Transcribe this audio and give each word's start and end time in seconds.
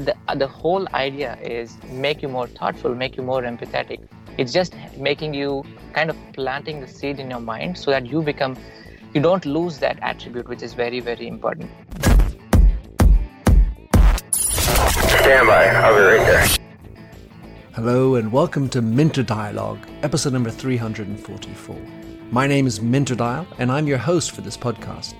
The, 0.00 0.14
uh, 0.28 0.34
the 0.34 0.48
whole 0.48 0.88
idea 0.94 1.36
is 1.42 1.76
make 1.90 2.22
you 2.22 2.28
more 2.28 2.46
thoughtful, 2.46 2.94
make 2.94 3.16
you 3.16 3.22
more 3.22 3.42
empathetic. 3.42 4.08
It's 4.38 4.52
just 4.52 4.74
making 4.96 5.34
you 5.34 5.64
kind 5.92 6.08
of 6.10 6.16
planting 6.32 6.80
the 6.80 6.88
seed 6.88 7.20
in 7.20 7.30
your 7.30 7.40
mind 7.40 7.76
so 7.76 7.90
that 7.90 8.06
you 8.06 8.22
become, 8.22 8.56
you 9.12 9.20
don't 9.20 9.44
lose 9.44 9.78
that 9.78 9.98
attribute, 10.02 10.48
which 10.48 10.62
is 10.62 10.72
very, 10.72 11.00
very 11.00 11.28
important. 11.28 11.70
Stand 14.32 15.46
by. 15.46 15.66
I'll 15.66 15.94
be 15.94 16.00
right 16.00 16.26
there. 16.26 16.48
Hello 17.74 18.14
and 18.14 18.32
welcome 18.32 18.68
to 18.70 18.82
Minter 18.82 19.22
Dialogue, 19.22 19.86
episode 20.02 20.32
number 20.32 20.50
344. 20.50 22.09
My 22.32 22.46
name 22.46 22.68
is 22.68 22.80
Minter 22.80 23.16
Dial 23.16 23.44
and 23.58 23.72
I'm 23.72 23.88
your 23.88 23.98
host 23.98 24.30
for 24.30 24.40
this 24.40 24.56
podcast. 24.56 25.14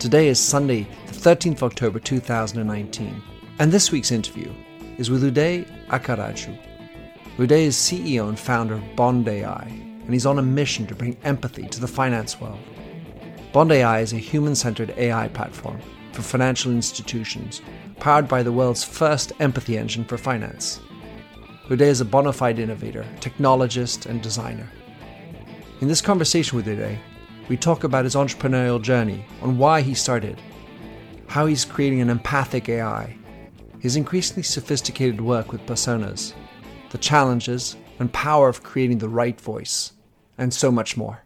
Today 0.00 0.26
is 0.26 0.40
Sunday, 0.40 0.82
the 1.06 1.12
13th 1.12 1.58
of 1.58 1.62
October 1.62 2.00
2019, 2.00 3.22
and 3.60 3.70
this 3.70 3.92
week's 3.92 4.10
interview 4.10 4.52
is 4.98 5.12
with 5.12 5.22
Uday 5.22 5.64
Akkaraju. 5.90 6.58
Uday 7.36 7.66
is 7.66 7.76
CEO 7.76 8.28
and 8.28 8.36
founder 8.36 8.74
of 8.74 8.96
Bond 8.96 9.28
AI, 9.28 9.62
and 9.62 10.12
he's 10.12 10.26
on 10.26 10.40
a 10.40 10.42
mission 10.42 10.88
to 10.88 10.94
bring 10.96 11.16
empathy 11.22 11.68
to 11.68 11.80
the 11.80 11.86
finance 11.86 12.40
world. 12.40 12.58
Bond 13.52 13.70
AI 13.70 14.00
is 14.00 14.12
a 14.12 14.18
human 14.18 14.56
centered 14.56 14.92
AI 14.96 15.28
platform 15.28 15.80
for 16.10 16.22
financial 16.22 16.72
institutions 16.72 17.62
powered 18.00 18.26
by 18.26 18.42
the 18.42 18.50
world's 18.50 18.82
first 18.82 19.32
empathy 19.38 19.78
engine 19.78 20.04
for 20.04 20.18
finance. 20.18 20.80
Uday 21.68 21.82
is 21.82 22.00
a 22.00 22.04
bona 22.04 22.32
fide 22.32 22.58
innovator, 22.58 23.06
technologist, 23.20 24.06
and 24.06 24.20
designer. 24.20 24.68
In 25.80 25.88
this 25.88 26.02
conversation 26.02 26.56
with 26.56 26.66
Uday, 26.66 26.98
we 27.48 27.56
talk 27.56 27.84
about 27.84 28.04
his 28.04 28.14
entrepreneurial 28.14 28.82
journey, 28.82 29.24
on 29.40 29.56
why 29.56 29.80
he 29.80 29.94
started, 29.94 30.38
how 31.26 31.46
he's 31.46 31.64
creating 31.64 32.02
an 32.02 32.10
empathic 32.10 32.68
AI, 32.68 33.16
his 33.78 33.96
increasingly 33.96 34.42
sophisticated 34.42 35.22
work 35.22 35.52
with 35.52 35.64
personas, 35.64 36.34
the 36.90 36.98
challenges 36.98 37.76
and 37.98 38.12
power 38.12 38.46
of 38.46 38.62
creating 38.62 38.98
the 38.98 39.08
right 39.08 39.40
voice, 39.40 39.94
and 40.36 40.52
so 40.52 40.70
much 40.70 40.98
more. 40.98 41.24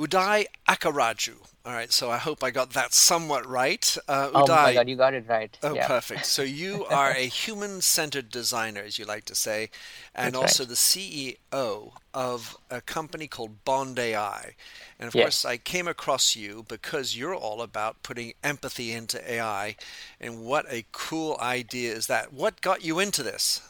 Uday 0.00 0.46
Akkaraju. 0.66 1.34
All 1.66 1.74
right, 1.74 1.92
so 1.92 2.10
I 2.10 2.16
hope 2.16 2.42
I 2.42 2.50
got 2.50 2.70
that 2.72 2.94
somewhat 2.94 3.46
right. 3.46 3.96
Uh, 4.08 4.30
oh 4.34 4.48
my 4.48 4.72
God, 4.72 4.88
you 4.88 4.96
got 4.96 5.14
it 5.14 5.26
right. 5.28 5.56
Oh, 5.62 5.76
yeah. 5.76 5.86
perfect. 5.86 6.24
So 6.24 6.40
you 6.42 6.86
are 6.86 7.12
a 7.12 7.26
human-centered 7.26 8.30
designer, 8.30 8.80
as 8.80 8.98
you 8.98 9.04
like 9.04 9.26
to 9.26 9.34
say, 9.34 9.68
and 10.14 10.34
That's 10.34 10.40
also 10.42 10.64
right. 10.64 10.68
the 10.70 10.74
CEO 10.76 11.92
of 12.14 12.56
a 12.70 12.80
company 12.80 13.28
called 13.28 13.62
Bond 13.66 13.98
AI. 13.98 14.54
And 14.98 15.06
of 15.06 15.14
Yes. 15.14 15.18
course, 15.18 15.44
I 15.44 15.58
came 15.58 15.86
across 15.86 16.34
you 16.34 16.64
because 16.66 17.14
you're 17.14 17.34
all 17.34 17.60
about 17.60 18.02
putting 18.02 18.32
empathy 18.42 18.92
into 18.92 19.20
AI. 19.30 19.76
And 20.18 20.42
what 20.44 20.64
a 20.70 20.86
cool 20.92 21.36
idea 21.42 21.92
is 21.94 22.06
that? 22.06 22.32
What 22.32 22.62
got 22.62 22.82
you 22.82 22.98
into 23.00 23.22
this? 23.22 23.60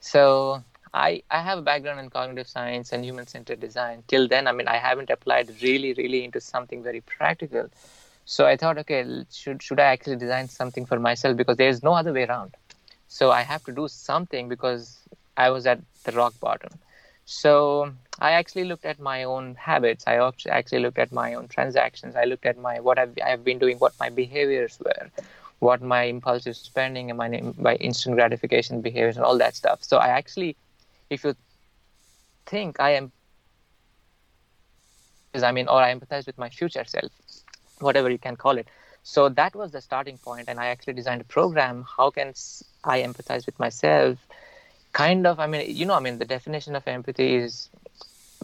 So 0.00 0.64
I, 0.92 1.22
I 1.30 1.40
have 1.40 1.58
a 1.58 1.62
background 1.62 2.00
in 2.00 2.10
cognitive 2.10 2.48
science 2.48 2.92
and 2.92 3.04
human 3.04 3.26
centered 3.26 3.60
design. 3.60 4.02
Till 4.08 4.26
then, 4.28 4.46
I 4.46 4.52
mean, 4.52 4.68
I 4.68 4.76
haven't 4.76 5.10
applied 5.10 5.50
really, 5.62 5.92
really 5.94 6.24
into 6.24 6.40
something 6.40 6.82
very 6.82 7.00
practical. 7.00 7.68
So 8.24 8.46
I 8.46 8.56
thought, 8.56 8.78
okay, 8.78 9.24
should, 9.32 9.62
should 9.62 9.80
I 9.80 9.84
actually 9.84 10.16
design 10.16 10.48
something 10.48 10.86
for 10.86 10.98
myself? 10.98 11.36
Because 11.36 11.56
there's 11.56 11.82
no 11.82 11.94
other 11.94 12.12
way 12.12 12.24
around. 12.24 12.54
So 13.08 13.30
I 13.30 13.42
have 13.42 13.64
to 13.64 13.72
do 13.72 13.88
something 13.88 14.48
because 14.48 14.98
I 15.36 15.50
was 15.50 15.66
at 15.66 15.80
the 16.04 16.12
rock 16.12 16.34
bottom. 16.40 16.70
So 17.24 17.92
I 18.18 18.32
actually 18.32 18.64
looked 18.64 18.84
at 18.84 18.98
my 18.98 19.24
own 19.24 19.54
habits. 19.54 20.04
I 20.06 20.16
actually 20.50 20.80
looked 20.80 20.98
at 20.98 21.12
my 21.12 21.34
own 21.34 21.48
transactions. 21.48 22.16
I 22.16 22.24
looked 22.24 22.46
at 22.46 22.58
my 22.58 22.80
what 22.80 22.98
I've, 22.98 23.16
I've 23.24 23.44
been 23.44 23.58
doing, 23.58 23.78
what 23.78 23.94
my 24.00 24.10
behaviors 24.10 24.78
were, 24.84 25.10
what 25.60 25.80
my 25.80 26.02
impulsive 26.04 26.56
spending 26.56 27.10
and 27.10 27.18
my 27.18 27.28
my 27.56 27.76
instant 27.76 28.16
gratification 28.16 28.80
behaviors 28.80 29.16
and 29.16 29.24
all 29.24 29.38
that 29.38 29.54
stuff. 29.54 29.84
So 29.84 29.98
I 29.98 30.08
actually, 30.08 30.56
if 31.10 31.24
you 31.24 31.34
think 32.46 32.80
I 32.80 32.90
am, 32.90 33.12
is 35.34 35.42
I 35.42 35.52
mean, 35.52 35.68
or 35.68 35.82
I 35.82 35.94
empathize 35.94 36.26
with 36.26 36.38
my 36.38 36.48
future 36.48 36.84
self, 36.84 37.12
whatever 37.80 38.08
you 38.10 38.18
can 38.18 38.36
call 38.36 38.56
it. 38.56 38.68
So 39.02 39.28
that 39.30 39.54
was 39.54 39.72
the 39.72 39.80
starting 39.80 40.18
point, 40.18 40.48
and 40.48 40.60
I 40.60 40.66
actually 40.66 40.92
designed 40.94 41.20
a 41.20 41.24
program. 41.24 41.84
How 41.96 42.10
can 42.10 42.28
I 42.84 43.02
empathize 43.02 43.46
with 43.46 43.58
myself? 43.58 44.18
Kind 44.92 45.26
of, 45.26 45.40
I 45.40 45.46
mean, 45.46 45.74
you 45.74 45.86
know, 45.86 45.94
I 45.94 46.00
mean, 46.00 46.18
the 46.18 46.24
definition 46.24 46.76
of 46.76 46.86
empathy 46.86 47.34
is 47.36 47.68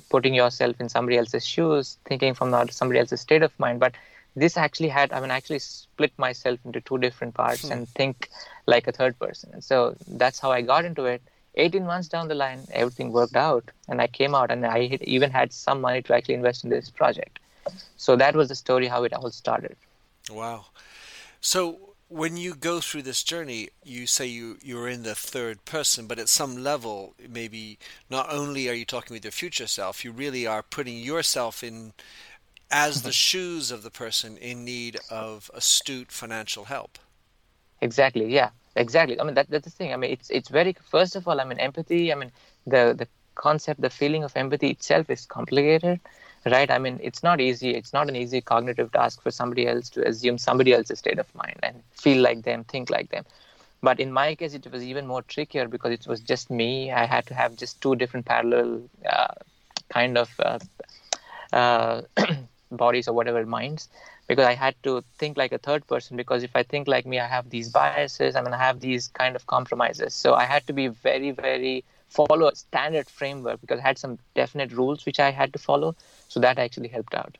putting 0.08 0.34
yourself 0.34 0.80
in 0.80 0.88
somebody 0.88 1.18
else's 1.18 1.44
shoes, 1.44 1.98
thinking 2.04 2.34
from 2.34 2.50
not 2.50 2.72
somebody 2.72 3.00
else's 3.00 3.20
state 3.20 3.42
of 3.42 3.52
mind. 3.58 3.80
But 3.80 3.94
this 4.34 4.56
actually 4.56 4.88
had, 4.88 5.12
I 5.12 5.20
mean, 5.20 5.30
I 5.30 5.36
actually 5.36 5.58
split 5.58 6.12
myself 6.18 6.58
into 6.64 6.80
two 6.80 6.98
different 6.98 7.34
parts 7.34 7.66
hmm. 7.66 7.72
and 7.72 7.88
think 7.88 8.30
like 8.66 8.86
a 8.86 8.92
third 8.92 9.18
person. 9.18 9.50
And 9.52 9.64
so 9.64 9.96
that's 10.06 10.38
how 10.38 10.52
I 10.52 10.62
got 10.62 10.84
into 10.84 11.04
it. 11.04 11.22
18 11.56 11.86
months 11.86 12.08
down 12.08 12.28
the 12.28 12.34
line, 12.34 12.60
everything 12.70 13.12
worked 13.12 13.36
out, 13.36 13.70
and 13.88 14.00
I 14.00 14.06
came 14.06 14.34
out, 14.34 14.50
and 14.50 14.64
I 14.66 14.86
had- 14.86 15.02
even 15.02 15.30
had 15.30 15.52
some 15.52 15.80
money 15.80 16.02
to 16.02 16.14
actually 16.14 16.34
invest 16.34 16.64
in 16.64 16.70
this 16.70 16.90
project. 16.90 17.38
So 17.96 18.16
that 18.16 18.36
was 18.36 18.48
the 18.48 18.54
story 18.54 18.86
how 18.86 19.04
it 19.04 19.12
all 19.12 19.30
started. 19.30 19.76
Wow. 20.30 20.66
So 21.40 21.86
when 22.08 22.36
you 22.36 22.54
go 22.54 22.80
through 22.80 23.02
this 23.02 23.22
journey, 23.22 23.68
you 23.82 24.06
say 24.06 24.26
you 24.26 24.58
you're 24.62 24.88
in 24.88 25.02
the 25.02 25.14
third 25.14 25.64
person, 25.64 26.06
but 26.06 26.18
at 26.18 26.28
some 26.28 26.56
level, 26.56 27.14
maybe 27.28 27.78
not 28.08 28.32
only 28.32 28.68
are 28.68 28.74
you 28.74 28.84
talking 28.84 29.14
with 29.14 29.24
your 29.24 29.32
future 29.32 29.66
self, 29.66 30.04
you 30.04 30.12
really 30.12 30.46
are 30.46 30.62
putting 30.62 30.98
yourself 30.98 31.64
in 31.64 31.92
as 32.70 33.02
the 33.02 33.10
mm-hmm. 33.10 33.12
shoes 33.12 33.70
of 33.70 33.82
the 33.82 33.90
person 33.90 34.36
in 34.36 34.64
need 34.64 34.98
of 35.10 35.50
astute 35.54 36.10
financial 36.10 36.64
help. 36.64 36.98
Exactly. 37.80 38.32
Yeah. 38.32 38.50
Exactly. 38.76 39.20
I 39.20 39.24
mean, 39.24 39.34
that, 39.34 39.50
that's 39.50 39.64
the 39.64 39.70
thing. 39.70 39.92
I 39.92 39.96
mean, 39.96 40.12
it's 40.12 40.30
it's 40.30 40.48
very. 40.48 40.74
First 40.74 41.16
of 41.16 41.26
all, 41.28 41.40
I 41.40 41.44
mean, 41.44 41.58
empathy. 41.58 42.12
I 42.12 42.16
mean, 42.16 42.32
the 42.66 42.94
the 42.98 43.08
concept, 43.34 43.80
the 43.80 43.90
feeling 43.90 44.24
of 44.24 44.36
empathy 44.36 44.70
itself 44.70 45.10
is 45.10 45.26
complicated, 45.26 46.00
right? 46.46 46.70
I 46.70 46.78
mean, 46.78 47.00
it's 47.02 47.22
not 47.22 47.40
easy. 47.40 47.70
It's 47.74 47.92
not 47.94 48.08
an 48.08 48.16
easy 48.16 48.40
cognitive 48.42 48.92
task 48.92 49.22
for 49.22 49.30
somebody 49.30 49.66
else 49.66 49.90
to 49.90 50.06
assume 50.06 50.38
somebody 50.38 50.74
else's 50.74 50.98
state 51.00 51.18
of 51.18 51.34
mind 51.34 51.58
and 51.62 51.82
feel 51.92 52.22
like 52.22 52.42
them, 52.44 52.64
think 52.64 52.90
like 52.90 53.10
them. 53.10 53.24
But 53.82 54.00
in 54.00 54.12
my 54.12 54.34
case, 54.34 54.54
it 54.54 54.70
was 54.70 54.82
even 54.82 55.06
more 55.06 55.22
trickier 55.22 55.68
because 55.68 55.92
it 55.92 56.06
was 56.06 56.20
just 56.20 56.50
me. 56.50 56.92
I 56.92 57.06
had 57.06 57.26
to 57.26 57.34
have 57.34 57.56
just 57.56 57.80
two 57.82 57.96
different 57.96 58.26
parallel 58.26 58.82
uh, 59.10 59.34
kind 59.90 60.18
of 60.18 60.30
uh, 60.40 60.58
uh, 61.52 62.02
bodies 62.70 63.08
or 63.08 63.14
whatever 63.14 63.44
minds 63.46 63.88
because 64.26 64.46
I 64.46 64.54
had 64.54 64.74
to 64.82 65.02
think 65.18 65.36
like 65.36 65.52
a 65.52 65.58
third 65.58 65.86
person 65.86 66.16
because 66.16 66.42
if 66.42 66.54
I 66.54 66.62
think 66.62 66.88
like 66.88 67.06
me, 67.06 67.20
I 67.20 67.26
have 67.26 67.50
these 67.50 67.68
biases, 67.70 68.36
I 68.36 68.40
mean, 68.42 68.52
I 68.52 68.58
have 68.58 68.80
these 68.80 69.08
kind 69.08 69.36
of 69.36 69.46
compromises. 69.46 70.14
So 70.14 70.34
I 70.34 70.44
had 70.44 70.66
to 70.66 70.72
be 70.72 70.88
very, 70.88 71.30
very 71.30 71.84
follow 72.08 72.48
a 72.48 72.56
standard 72.56 73.08
framework 73.08 73.60
because 73.60 73.78
I 73.78 73.82
had 73.82 73.98
some 73.98 74.18
definite 74.34 74.72
rules 74.72 75.06
which 75.06 75.20
I 75.20 75.30
had 75.30 75.52
to 75.52 75.58
follow. 75.58 75.94
So 76.28 76.40
that 76.40 76.58
actually 76.58 76.88
helped 76.88 77.14
out. 77.14 77.38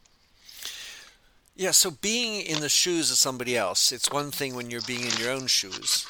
Yeah, 1.56 1.71
so 1.71 1.91
being 1.91 2.43
in 2.43 2.61
the 2.61 2.69
shoes 2.69 3.11
of 3.11 3.17
somebody 3.17 3.56
else, 3.56 3.91
it's 3.91 4.12
one 4.12 4.31
thing 4.31 4.55
when 4.55 4.71
you're 4.71 4.83
being 4.83 5.03
in 5.03 5.17
your 5.19 5.31
own 5.31 5.47
shoes. 5.47 6.06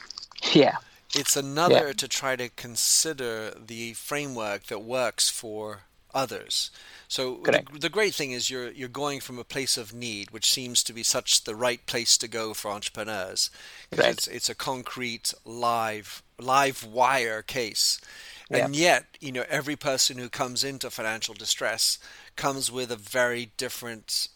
Yeah. 0.53 0.79
It's 1.15 1.37
another 1.37 1.95
to 1.95 2.09
try 2.09 2.35
to 2.37 2.49
consider 2.49 3.53
the 3.53 3.95
framework 3.95 4.65
that 4.65 4.81
works 4.81 5.31
for 5.31 5.83
others. 6.17 6.71
So 7.09 7.41
the, 7.45 7.79
the 7.79 7.89
great 7.89 8.15
thing 8.15 8.33
is 8.33 8.51
you're 8.51 8.73
you're 8.73 8.89
going 8.89 9.21
from 9.21 9.39
a 9.39 9.45
place 9.45 9.77
of 9.77 9.95
need, 9.95 10.33
which 10.33 10.51
seems 10.51 10.83
to 10.85 10.93
be 10.93 11.05
such 11.05 11.45
the 11.45 11.55
right 11.55 11.85
place 11.87 12.19
to 12.19 12.29
go 12.29 12.55
for 12.55 12.71
entrepreneurs. 12.71 13.51
Right. 13.97 14.09
It's 14.09 14.27
it's 14.27 14.49
a 14.49 14.55
concrete 14.55 15.35
live 15.45 16.23
live 16.41 16.85
wire 16.85 17.43
case. 17.43 18.01
And 18.49 18.77
yet, 18.77 19.07
you 19.21 19.33
know, 19.33 19.45
every 19.49 19.75
person 19.75 20.19
who 20.19 20.29
comes 20.29 20.63
into 20.63 20.89
financial 20.91 21.35
distress 21.35 21.99
comes 22.37 22.71
with 22.71 22.93
a 22.93 22.97
very 22.97 23.51
different 23.57 24.29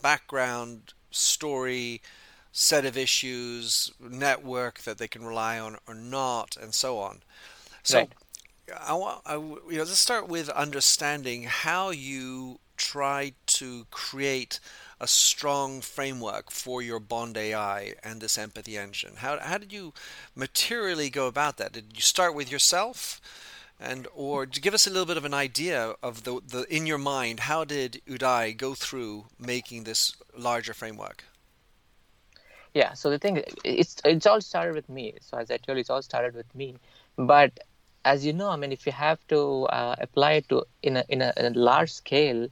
background, 0.00 0.94
story, 1.10 2.00
set 2.52 2.86
of 2.86 2.96
issues, 2.96 3.92
network 4.00 4.80
that 4.82 4.96
they 4.98 5.08
can 5.08 5.26
rely 5.26 5.58
on 5.58 5.76
or 5.86 5.94
not, 5.94 6.56
and 6.56 6.72
so 6.72 6.98
on. 6.98 7.20
So, 7.82 7.98
Right. 7.98 8.12
I 8.72 8.94
want, 8.94 9.22
I, 9.26 9.34
you 9.36 9.60
know, 9.70 9.78
let's 9.78 9.98
start 9.98 10.28
with 10.28 10.48
understanding 10.50 11.44
how 11.44 11.90
you 11.90 12.60
try 12.76 13.32
to 13.46 13.86
create 13.90 14.58
a 15.00 15.06
strong 15.06 15.80
framework 15.80 16.50
for 16.50 16.82
your 16.82 16.98
Bond 16.98 17.36
AI 17.36 17.94
and 18.02 18.20
this 18.20 18.38
empathy 18.38 18.78
engine. 18.78 19.16
How, 19.16 19.38
how 19.38 19.58
did 19.58 19.72
you 19.72 19.92
materially 20.34 21.10
go 21.10 21.26
about 21.26 21.58
that? 21.58 21.72
Did 21.72 21.92
you 21.94 22.00
start 22.00 22.34
with 22.34 22.50
yourself? 22.50 23.20
And 23.78 24.06
or 24.14 24.46
give 24.46 24.72
us 24.72 24.86
a 24.86 24.90
little 24.90 25.06
bit 25.06 25.16
of 25.16 25.24
an 25.24 25.34
idea 25.34 25.94
of 26.02 26.22
the, 26.24 26.40
the 26.46 26.64
in 26.74 26.86
your 26.86 26.98
mind, 26.98 27.40
how 27.40 27.64
did 27.64 28.00
Uday 28.08 28.56
go 28.56 28.74
through 28.74 29.26
making 29.38 29.84
this 29.84 30.14
larger 30.36 30.72
framework? 30.72 31.24
yeah 32.74 32.92
so 32.92 33.08
the 33.08 33.18
thing 33.18 33.42
it's 33.64 33.96
it's 34.04 34.26
all 34.26 34.40
started 34.40 34.74
with 34.74 34.88
me 34.88 35.14
so 35.20 35.38
as 35.38 35.50
i 35.50 35.56
told 35.56 35.76
you 35.76 35.80
it's 35.80 35.90
all 35.90 36.02
started 36.02 36.34
with 36.34 36.52
me 36.54 36.76
but 37.16 37.58
as 38.04 38.24
you 38.26 38.32
know 38.32 38.48
i 38.48 38.56
mean 38.56 38.72
if 38.72 38.86
you 38.86 38.92
have 38.92 39.18
to 39.28 39.64
uh, 39.66 39.94
apply 40.00 40.32
it 40.32 40.48
to 40.48 40.64
in 40.82 40.96
a, 40.96 41.04
in 41.08 41.22
a, 41.22 41.32
in 41.36 41.46
a 41.46 41.58
large 41.58 41.92
scale 41.92 42.46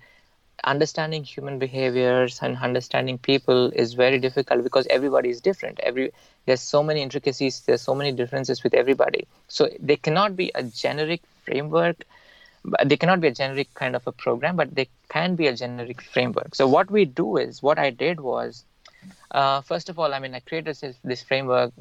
understanding 0.65 1.25
human 1.25 1.59
behaviors 1.59 2.39
and 2.43 2.57
understanding 2.59 3.19
people 3.19 3.71
is 3.71 3.95
very 3.95 4.19
difficult 4.19 4.63
because 4.63 4.87
everybody 4.89 5.29
is 5.31 5.41
different 5.41 5.81
every 5.81 6.13
there's 6.47 6.61
so 6.61 6.83
many 6.83 7.03
intricacies 7.03 7.61
there's 7.67 7.83
so 7.83 7.95
many 7.95 8.13
differences 8.13 8.63
with 8.63 8.75
everybody 8.75 9.27
so 9.49 9.69
they 9.81 9.97
cannot 9.97 10.37
be 10.37 10.51
a 10.55 10.63
generic 10.63 11.21
framework 11.45 12.05
they 12.85 12.97
cannot 12.97 13.21
be 13.21 13.27
a 13.27 13.33
generic 13.33 13.73
kind 13.75 13.97
of 13.97 14.07
a 14.07 14.13
program 14.13 14.55
but 14.55 14.73
they 14.75 14.89
can 15.09 15.35
be 15.35 15.49
a 15.49 15.55
generic 15.55 16.01
framework 16.01 16.55
so 16.55 16.69
what 16.69 16.91
we 16.91 17.05
do 17.05 17.37
is 17.37 17.63
what 17.63 17.79
i 17.79 17.91
did 17.91 18.21
was 18.21 18.65
uh, 19.33 19.61
first 19.63 19.89
of 19.89 19.99
all, 19.99 20.15
I 20.15 20.19
mean, 20.19 20.35
I 20.35 20.41
created 20.41 20.77
this, 20.77 20.97
this 21.03 21.23
framework. 21.23 21.73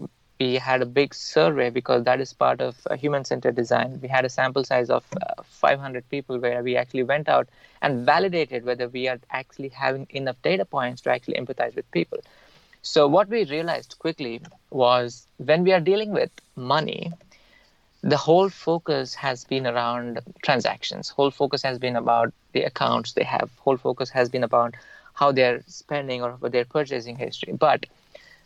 We 0.41 0.55
had 0.55 0.81
a 0.81 0.85
big 0.85 1.13
survey 1.13 1.69
because 1.69 2.03
that 2.05 2.21
is 2.21 2.33
part 2.33 2.61
of 2.61 2.75
uh, 2.89 2.95
human-centered 2.95 3.55
design. 3.55 3.99
We 4.01 4.07
had 4.09 4.25
a 4.25 4.29
sample 4.29 4.63
size 4.63 4.89
of 4.89 5.05
uh, 5.21 5.43
500 5.43 6.09
people 6.09 6.39
where 6.39 6.63
we 6.63 6.77
actually 6.77 7.03
went 7.03 7.29
out 7.29 7.49
and 7.81 8.05
validated 8.05 8.65
whether 8.65 8.87
we 8.89 9.07
are 9.07 9.19
actually 9.31 9.69
having 9.69 10.07
enough 10.09 10.41
data 10.41 10.65
points 10.65 11.01
to 11.03 11.11
actually 11.11 11.35
empathize 11.35 11.75
with 11.75 11.91
people. 11.91 12.19
So 12.81 13.07
what 13.07 13.29
we 13.29 13.45
realized 13.45 13.97
quickly 13.99 14.41
was 14.71 15.27
when 15.37 15.63
we 15.63 15.73
are 15.73 15.79
dealing 15.79 16.11
with 16.11 16.31
money, 16.55 17.13
the 18.03 18.17
whole 18.17 18.49
focus 18.49 19.13
has 19.15 19.43
been 19.45 19.67
around 19.67 20.19
transactions. 20.43 21.09
Whole 21.09 21.31
focus 21.31 21.61
has 21.63 21.79
been 21.79 21.95
about 21.95 22.33
the 22.53 22.63
accounts 22.63 23.13
they 23.13 23.23
have. 23.23 23.51
Whole 23.59 23.77
focus 23.77 24.09
has 24.09 24.29
been 24.29 24.43
about 24.43 24.75
how 25.13 25.31
they're 25.31 25.61
spending 25.67 26.23
or 26.23 26.37
their 26.49 26.65
purchasing 26.65 27.17
history. 27.17 27.53
But 27.53 27.85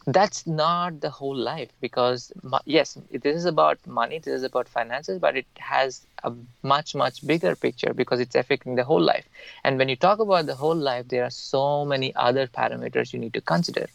that's 0.06 0.46
not 0.48 1.02
the 1.02 1.10
whole 1.10 1.36
life 1.36 1.69
because 1.81 2.31
yes, 2.66 2.98
this 3.12 3.36
is 3.36 3.46
about 3.46 3.78
money, 3.86 4.19
this 4.19 4.34
is 4.34 4.44
about 4.44 4.68
finances, 4.68 5.19
but 5.19 5.36
it 5.36 5.46
has 5.57 6.06
a 6.24 6.31
much 6.63 6.96
much 6.96 7.25
bigger 7.25 7.56
picture 7.56 7.94
because 7.94 8.19
it's 8.19 8.36
affecting 8.36 8.75
the 8.75 8.84
whole 8.84 9.02
life. 9.02 9.28
And 9.63 9.78
when 9.78 9.90
you 9.90 9.96
talk 9.96 10.19
about 10.19 10.46
the 10.46 10.56
whole 10.56 10.75
life, 10.75 11.07
there 11.10 11.24
are 11.24 11.30
so 11.31 11.86
many 11.86 12.13
other 12.16 12.48
parameters 12.48 13.13
you 13.13 13.19
need 13.19 13.34
to 13.34 13.42
consider. 13.42 13.88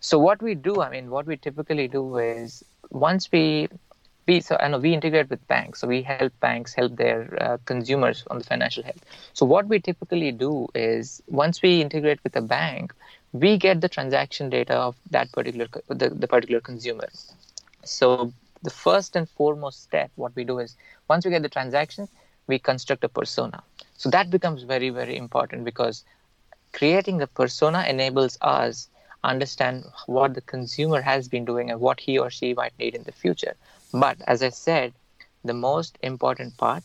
So 0.00 0.18
what 0.18 0.42
we 0.42 0.54
do, 0.54 0.80
I 0.80 0.90
mean, 0.90 1.10
what 1.10 1.26
we 1.26 1.36
typically 1.36 1.88
do 1.88 2.16
is 2.18 2.64
once 2.90 3.30
we 3.32 3.68
we 4.26 4.40
so 4.40 4.56
I 4.60 4.68
know 4.68 4.78
we 4.78 4.94
integrate 4.94 5.30
with 5.30 5.46
banks, 5.48 5.80
so 5.80 5.88
we 5.88 6.02
help 6.02 6.28
banks 6.34 6.66
help 6.68 6.90
their 6.90 7.28
uh, 7.34 7.50
consumers 7.58 8.20
on 8.24 8.32
the 8.34 8.40
financial 8.40 8.80
health. 8.82 9.00
So 9.32 9.44
what 9.44 9.66
we 9.66 9.78
typically 9.80 10.30
do 10.32 10.68
is 10.74 11.22
once 11.26 11.62
we 11.62 11.80
integrate 11.80 12.22
with 12.22 12.36
a 12.36 12.40
bank, 12.42 12.94
we 13.32 13.56
get 13.58 13.80
the 13.80 13.88
transaction 13.88 14.50
data 14.50 14.74
of 14.74 14.96
that 15.10 15.32
particular 15.32 15.68
the, 15.88 16.10
the 16.10 16.28
particular 16.28 16.60
consumer. 16.60 17.08
So 17.84 18.26
the 18.62 18.70
first 18.70 19.16
and 19.16 19.28
foremost 19.28 19.82
step, 19.82 20.10
what 20.14 20.34
we 20.34 20.44
do 20.44 20.58
is 20.58 20.76
once 21.08 21.24
we 21.24 21.30
get 21.30 21.42
the 21.42 21.48
transaction, 21.48 22.08
we 22.46 22.58
construct 22.58 23.04
a 23.04 23.08
persona. 23.08 23.62
So 23.94 24.10
that 24.10 24.30
becomes 24.30 24.62
very 24.62 24.90
very 24.90 25.16
important 25.16 25.64
because 25.64 26.04
creating 26.72 27.20
a 27.22 27.26
persona 27.26 27.84
enables 27.88 28.38
us 28.40 28.88
understand 29.22 29.84
what 30.06 30.34
the 30.34 30.40
consumer 30.40 31.00
has 31.02 31.28
been 31.28 31.44
doing 31.44 31.70
and 31.70 31.80
what 31.80 32.00
he 32.00 32.18
or 32.18 32.30
she 32.30 32.54
might 32.54 32.78
need 32.78 32.94
in 32.94 33.04
the 33.04 33.12
future 33.12 33.54
but 33.92 34.16
as 34.26 34.42
i 34.42 34.48
said 34.48 34.92
the 35.44 35.54
most 35.54 35.98
important 36.02 36.56
part 36.56 36.84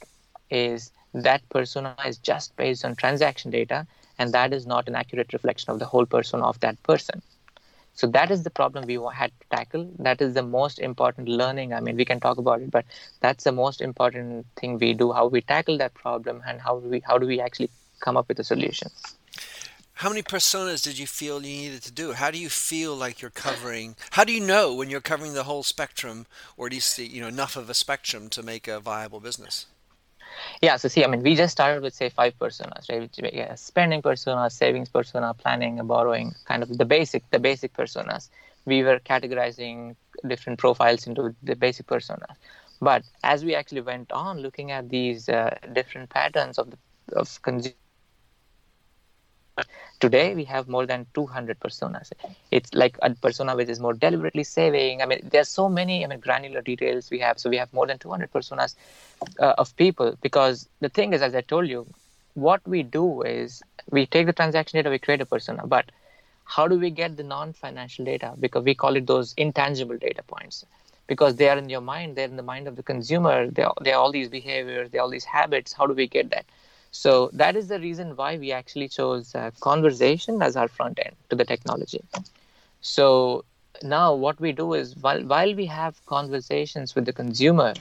is 0.50 0.92
that 1.14 1.48
persona 1.50 1.94
is 1.98 2.18
just 2.18 2.56
based 2.56 2.74
on 2.76 2.86
transaction 2.86 3.52
data 3.52 3.88
and 4.20 4.34
that 4.34 4.54
is 4.54 4.66
not 4.66 4.88
an 4.88 4.96
accurate 4.96 5.34
reflection 5.34 5.72
of 5.72 5.80
the 5.80 5.86
whole 5.86 6.06
person 6.06 6.42
of 6.42 6.60
that 6.60 6.82
person 6.84 7.22
so 7.94 8.08
that 8.08 8.32
is 8.32 8.44
the 8.44 8.50
problem 8.50 8.86
we 8.86 9.00
had 9.14 9.32
to 9.40 9.46
tackle 9.56 9.90
that 10.00 10.22
is 10.22 10.34
the 10.34 10.44
most 10.44 10.80
important 10.80 11.28
learning 11.28 11.74
i 11.74 11.80
mean 11.80 11.96
we 11.96 12.06
can 12.06 12.20
talk 12.20 12.38
about 12.38 12.62
it 12.62 12.72
but 12.72 12.86
that's 13.22 13.44
the 13.44 13.52
most 13.52 13.82
important 13.82 14.46
thing 14.56 14.78
we 14.78 14.94
do 14.94 15.12
how 15.12 15.28
we 15.28 15.42
tackle 15.42 15.78
that 15.78 15.94
problem 15.94 16.42
and 16.48 16.62
how 16.62 16.76
we 16.78 17.00
how 17.00 17.18
do 17.18 17.28
we 17.28 17.40
actually 17.42 17.70
come 18.00 18.18
up 18.18 18.28
with 18.28 18.40
a 18.40 18.44
solution 18.44 18.90
How 20.02 20.10
many 20.10 20.22
personas 20.22 20.84
did 20.84 21.00
you 21.00 21.08
feel 21.08 21.44
you 21.44 21.56
needed 21.62 21.82
to 21.82 21.92
do? 21.92 22.14
How 22.14 22.30
do 22.30 22.38
you 22.38 22.50
feel 22.50 22.96
like 22.96 23.20
you're 23.20 23.32
covering? 23.32 23.96
How 24.12 24.24
do 24.24 24.32
you 24.32 24.40
know 24.40 24.66
when 24.72 24.92
you're 24.92 25.02
covering 25.02 25.34
the 25.34 25.46
whole 25.46 25.64
spectrum, 25.64 26.28
or 26.56 26.68
at 26.68 26.74
least 26.74 27.00
you 27.00 27.20
know 27.20 27.28
enough 27.28 27.56
of 27.56 27.68
a 27.68 27.74
spectrum 27.74 28.30
to 28.30 28.44
make 28.44 28.68
a 28.68 28.80
viable 28.80 29.20
business? 29.20 29.66
Yeah, 30.62 30.76
so 30.78 30.88
see, 30.88 31.04
I 31.04 31.08
mean, 31.08 31.24
we 31.24 31.36
just 31.36 31.52
started 31.52 31.82
with 31.82 31.94
say 31.94 32.10
five 32.10 32.38
personas, 32.38 32.90
right? 32.90 33.02
Which, 33.02 33.20
yeah, 33.34 33.56
spending 33.56 34.02
persona, 34.02 34.50
savings 34.50 34.90
persona, 34.90 35.34
planning, 35.34 35.80
borrowing, 35.86 36.34
kind 36.46 36.64
of 36.64 36.78
the 36.78 36.86
basic, 36.86 37.30
the 37.32 37.40
basic 37.40 37.74
personas. 37.74 38.30
We 38.66 38.84
were 38.84 39.00
categorizing 39.00 39.96
different 40.28 40.60
profiles 40.60 41.08
into 41.08 41.36
the 41.42 41.56
basic 41.56 41.88
personas, 41.88 42.36
but 42.82 43.04
as 43.24 43.44
we 43.46 43.56
actually 43.56 43.82
went 43.82 44.12
on 44.12 44.40
looking 44.40 44.72
at 44.72 44.90
these 44.90 45.30
uh, 45.30 45.56
different 45.74 46.10
patterns 46.10 46.58
of 46.60 46.72
the 46.72 46.78
of. 47.16 47.28
Today 50.00 50.36
we 50.36 50.44
have 50.46 50.68
more 50.68 50.86
than 50.86 51.06
200 51.14 51.60
personas. 51.60 52.12
It's 52.52 52.74
like 52.74 52.98
a 53.02 53.14
persona 53.16 53.56
which 53.56 53.70
is 53.70 53.80
more 53.80 53.94
deliberately 53.94 54.44
saving. 54.44 55.02
I 55.02 55.06
mean, 55.06 55.20
there's 55.32 55.50
so 55.50 55.68
many. 55.70 56.04
I 56.04 56.08
mean, 56.08 56.20
granular 56.20 56.62
details 56.62 57.10
we 57.10 57.20
have. 57.20 57.40
So 57.40 57.50
we 57.50 57.58
have 57.58 57.74
more 57.74 57.88
than 57.88 57.98
200 57.98 58.32
personas 58.32 58.76
uh, 59.40 59.54
of 59.58 59.76
people 59.78 60.18
because 60.22 60.68
the 60.80 60.90
thing 60.90 61.14
is, 61.14 61.22
as 61.22 61.36
I 61.36 61.42
told 61.42 61.68
you, 61.68 61.88
what 62.36 62.62
we 62.68 62.84
do 62.84 63.22
is 63.24 63.64
we 63.90 64.06
take 64.06 64.28
the 64.28 64.34
transaction 64.34 64.78
data, 64.78 64.90
we 64.90 65.00
create 65.00 65.22
a 65.22 65.26
persona, 65.26 65.66
but 65.66 65.92
how 66.46 66.68
do 66.68 66.78
we 66.80 66.90
get 66.90 67.18
the 67.18 67.24
non-financial 67.24 68.06
data? 68.06 68.34
Because 68.40 68.64
we 68.64 68.76
call 68.76 68.96
it 68.96 69.08
those 69.08 69.34
intangible 69.38 69.98
data 69.98 70.24
points, 70.24 70.66
because 71.08 71.36
they 71.36 71.50
are 71.50 71.58
in 71.58 71.70
your 71.70 71.82
mind, 71.82 72.16
they're 72.16 72.28
in 72.28 72.38
the 72.38 72.44
mind 72.44 72.68
of 72.68 72.76
the 72.76 72.84
consumer. 72.84 73.48
They 73.50 73.64
are, 73.64 73.74
they 73.82 73.92
are 73.92 74.00
all 74.00 74.12
these 74.12 74.30
behaviors, 74.30 74.92
they 74.92 75.00
are 75.00 75.02
all 75.02 75.10
these 75.10 75.26
habits. 75.26 75.74
How 75.74 75.88
do 75.88 75.94
we 75.94 76.08
get 76.08 76.30
that? 76.32 76.46
So 76.92 77.30
that 77.34 77.56
is 77.56 77.68
the 77.68 77.80
reason 77.80 78.16
why 78.16 78.38
we 78.38 78.52
actually 78.52 78.88
chose 78.90 79.36
uh, 79.36 79.52
conversation 79.60 80.42
as 80.42 80.56
our 80.56 80.68
front 80.68 81.00
end 81.04 81.16
to 81.30 81.36
the 81.36 81.46
technology. 81.46 82.02
So 82.82 83.46
now 83.82 84.14
what 84.14 84.40
we 84.40 84.52
do 84.52 84.74
is 84.74 84.96
while 84.98 85.22
while 85.24 85.54
we 85.56 85.66
have 85.68 86.04
conversations 86.06 86.96
with 86.96 87.06
the 87.06 87.14
consumer, 87.14 87.74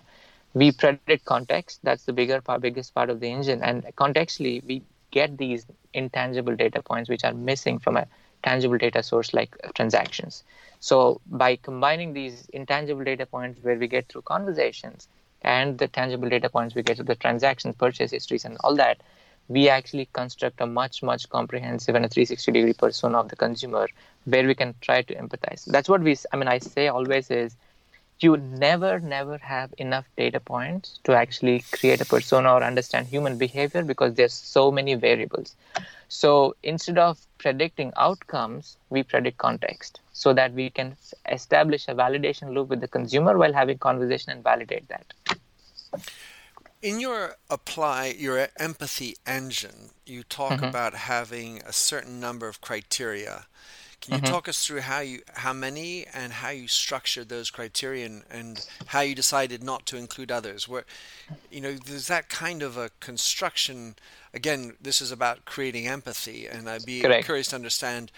we 0.54 0.72
predict 0.72 1.12
context. 1.12 1.66
That's 1.70 1.90
the 1.92 1.98
bigger 1.98 2.26
part, 2.28 2.48
biggest 2.48 2.80
part 2.80 2.96
of 2.96 3.08
the 3.08 3.18
engine. 3.20 3.52
And 3.52 3.76
contextually, 3.96 4.62
we 4.64 4.82
get 5.10 5.36
these 5.36 5.66
intangible 5.92 6.54
data 6.56 6.82
points 6.82 7.08
which 7.08 7.24
are 7.24 7.32
missing 7.32 7.78
from 7.78 7.96
a 7.96 8.06
tangible 8.42 8.76
data 8.78 9.02
source 9.02 9.32
like 9.32 9.56
transactions. 9.74 10.44
So 10.80 11.20
by 11.26 11.56
combining 11.56 12.12
these 12.14 12.48
intangible 12.52 13.04
data 13.04 13.26
points 13.26 13.60
where 13.62 13.76
we 13.76 13.88
get 13.88 14.08
through 14.08 14.22
conversations 14.22 15.08
and 15.42 15.78
the 15.78 15.88
tangible 15.88 16.28
data 16.28 16.48
points 16.48 16.74
we 16.74 16.82
get 16.82 16.96
through 16.96 17.06
the 17.06 17.14
transactions, 17.14 17.74
purchase 17.76 18.10
histories, 18.10 18.44
and 18.44 18.56
all 18.64 18.74
that, 18.76 19.00
we 19.48 19.68
actually 19.68 20.08
construct 20.12 20.60
a 20.60 20.66
much, 20.66 21.02
much 21.02 21.28
comprehensive 21.28 21.94
and 21.94 22.04
a 22.04 22.08
360 22.08 22.52
degree 22.52 22.72
persona 22.72 23.18
of 23.18 23.28
the 23.28 23.36
consumer 23.36 23.88
where 24.24 24.46
we 24.46 24.54
can 24.54 24.74
try 24.80 25.02
to 25.02 25.14
empathize. 25.14 25.64
That's 25.66 25.88
what 25.88 26.02
we, 26.02 26.16
I 26.32 26.36
mean, 26.36 26.48
I 26.48 26.58
say 26.58 26.88
always 26.88 27.30
is 27.30 27.56
you 28.18 28.36
never, 28.36 28.98
never 28.98 29.38
have 29.38 29.74
enough 29.78 30.06
data 30.16 30.40
points 30.40 30.98
to 31.04 31.14
actually 31.14 31.64
create 31.72 32.00
a 32.00 32.06
persona 32.06 32.54
or 32.54 32.62
understand 32.62 33.06
human 33.06 33.36
behavior 33.36 33.82
because 33.82 34.14
there's 34.14 34.32
so 34.32 34.70
many 34.72 34.94
variables. 34.94 35.54
So 36.08 36.56
instead 36.62 36.98
of 36.98 37.18
predicting 37.38 37.92
outcomes, 37.96 38.78
we 38.90 39.02
predict 39.02 39.38
context 39.38 40.00
so 40.12 40.32
that 40.32 40.52
we 40.54 40.70
can 40.70 40.96
establish 41.30 41.88
a 41.88 41.94
validation 41.94 42.54
loop 42.54 42.68
with 42.68 42.80
the 42.80 42.88
consumer 42.88 43.36
while 43.36 43.52
having 43.52 43.78
conversation 43.78 44.32
and 44.32 44.42
validate 44.42 44.88
that. 44.88 45.12
In 46.82 47.00
your 47.00 47.36
apply 47.50 48.14
your 48.18 48.48
empathy 48.58 49.16
engine, 49.26 49.90
you 50.04 50.22
talk 50.22 50.60
Mm-hmm. 50.60 50.70
about 50.70 50.94
having 50.94 51.60
a 51.62 51.72
certain 51.72 52.20
number 52.20 52.48
of 52.48 52.60
criteria. 52.60 53.46
Can 54.00 54.14
you 54.14 54.20
Mm-hmm. 54.20 54.32
talk 54.32 54.48
us 54.48 54.64
through 54.66 54.82
how 54.82 55.00
you 55.00 55.22
how 55.34 55.52
many 55.52 56.06
and 56.06 56.32
how 56.34 56.50
you 56.50 56.68
structured 56.68 57.28
those 57.28 57.50
criteria 57.50 58.06
and, 58.06 58.24
and 58.30 58.62
how 58.86 59.00
you 59.00 59.14
decided 59.14 59.62
not 59.64 59.86
to 59.86 59.96
include 59.96 60.30
others? 60.30 60.68
Where 60.68 60.84
you 61.50 61.60
know 61.60 61.74
there's 61.74 62.08
that 62.08 62.28
kind 62.28 62.62
of 62.62 62.76
a 62.76 62.90
construction. 63.00 63.96
Again, 64.34 64.74
this 64.80 65.00
is 65.00 65.10
about 65.12 65.44
creating 65.46 65.88
empathy, 65.88 66.46
and 66.46 66.68
I'd 66.68 66.84
be 66.86 67.06
Correct. 67.06 67.20
curious 67.20 67.48
to 67.48 67.56
understand 67.56 68.12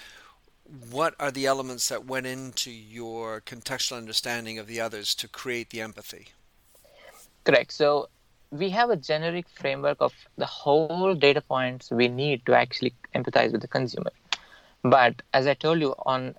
what 0.65 1.15
are 1.21 1.31
the 1.33 1.47
elements 1.47 1.89
that 1.89 2.07
went 2.07 2.27
into 2.27 2.71
your 2.71 3.41
contextual 3.41 3.97
understanding 3.99 4.59
of 4.59 4.67
the 4.67 4.81
others 4.81 5.15
to 5.17 5.29
create 5.29 5.71
the 5.71 5.81
empathy. 5.81 6.29
Correct. 7.49 7.73
So 7.73 8.11
we 8.51 8.71
have 8.71 8.91
a 8.91 8.97
generic 8.97 9.49
framework 9.51 9.99
of 10.01 10.15
the 10.37 10.47
whole 10.47 11.15
data 11.15 11.43
points 11.43 11.91
we 11.91 12.09
need 12.09 12.47
to 12.47 12.55
actually 12.55 12.95
empathize 13.15 13.53
with 13.53 13.63
the 13.63 13.69
consumer. 13.69 14.13
But 14.83 15.23
as 15.35 15.47
I 15.47 15.55
told 15.55 15.81
you 15.81 15.95
on 16.07 16.37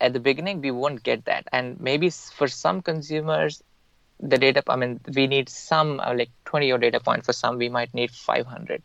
at 0.00 0.12
the 0.14 0.20
beginning, 0.20 0.60
we 0.62 0.70
won't 0.72 1.02
get 1.04 1.24
that, 1.26 1.46
and 1.52 1.80
maybe 1.80 2.10
for 2.10 2.48
some 2.48 2.82
consumers, 2.82 3.62
the 4.20 4.38
data. 4.38 4.62
I 4.68 4.76
mean, 4.76 5.00
we 5.14 5.26
need 5.26 5.48
some 5.48 6.00
uh, 6.00 6.14
like 6.14 6.30
20 6.44 6.72
or 6.72 6.78
data 6.78 7.00
point. 7.00 7.24
For 7.24 7.32
some, 7.32 7.58
we 7.58 7.68
might 7.68 7.94
need 7.94 8.10
500 8.10 8.82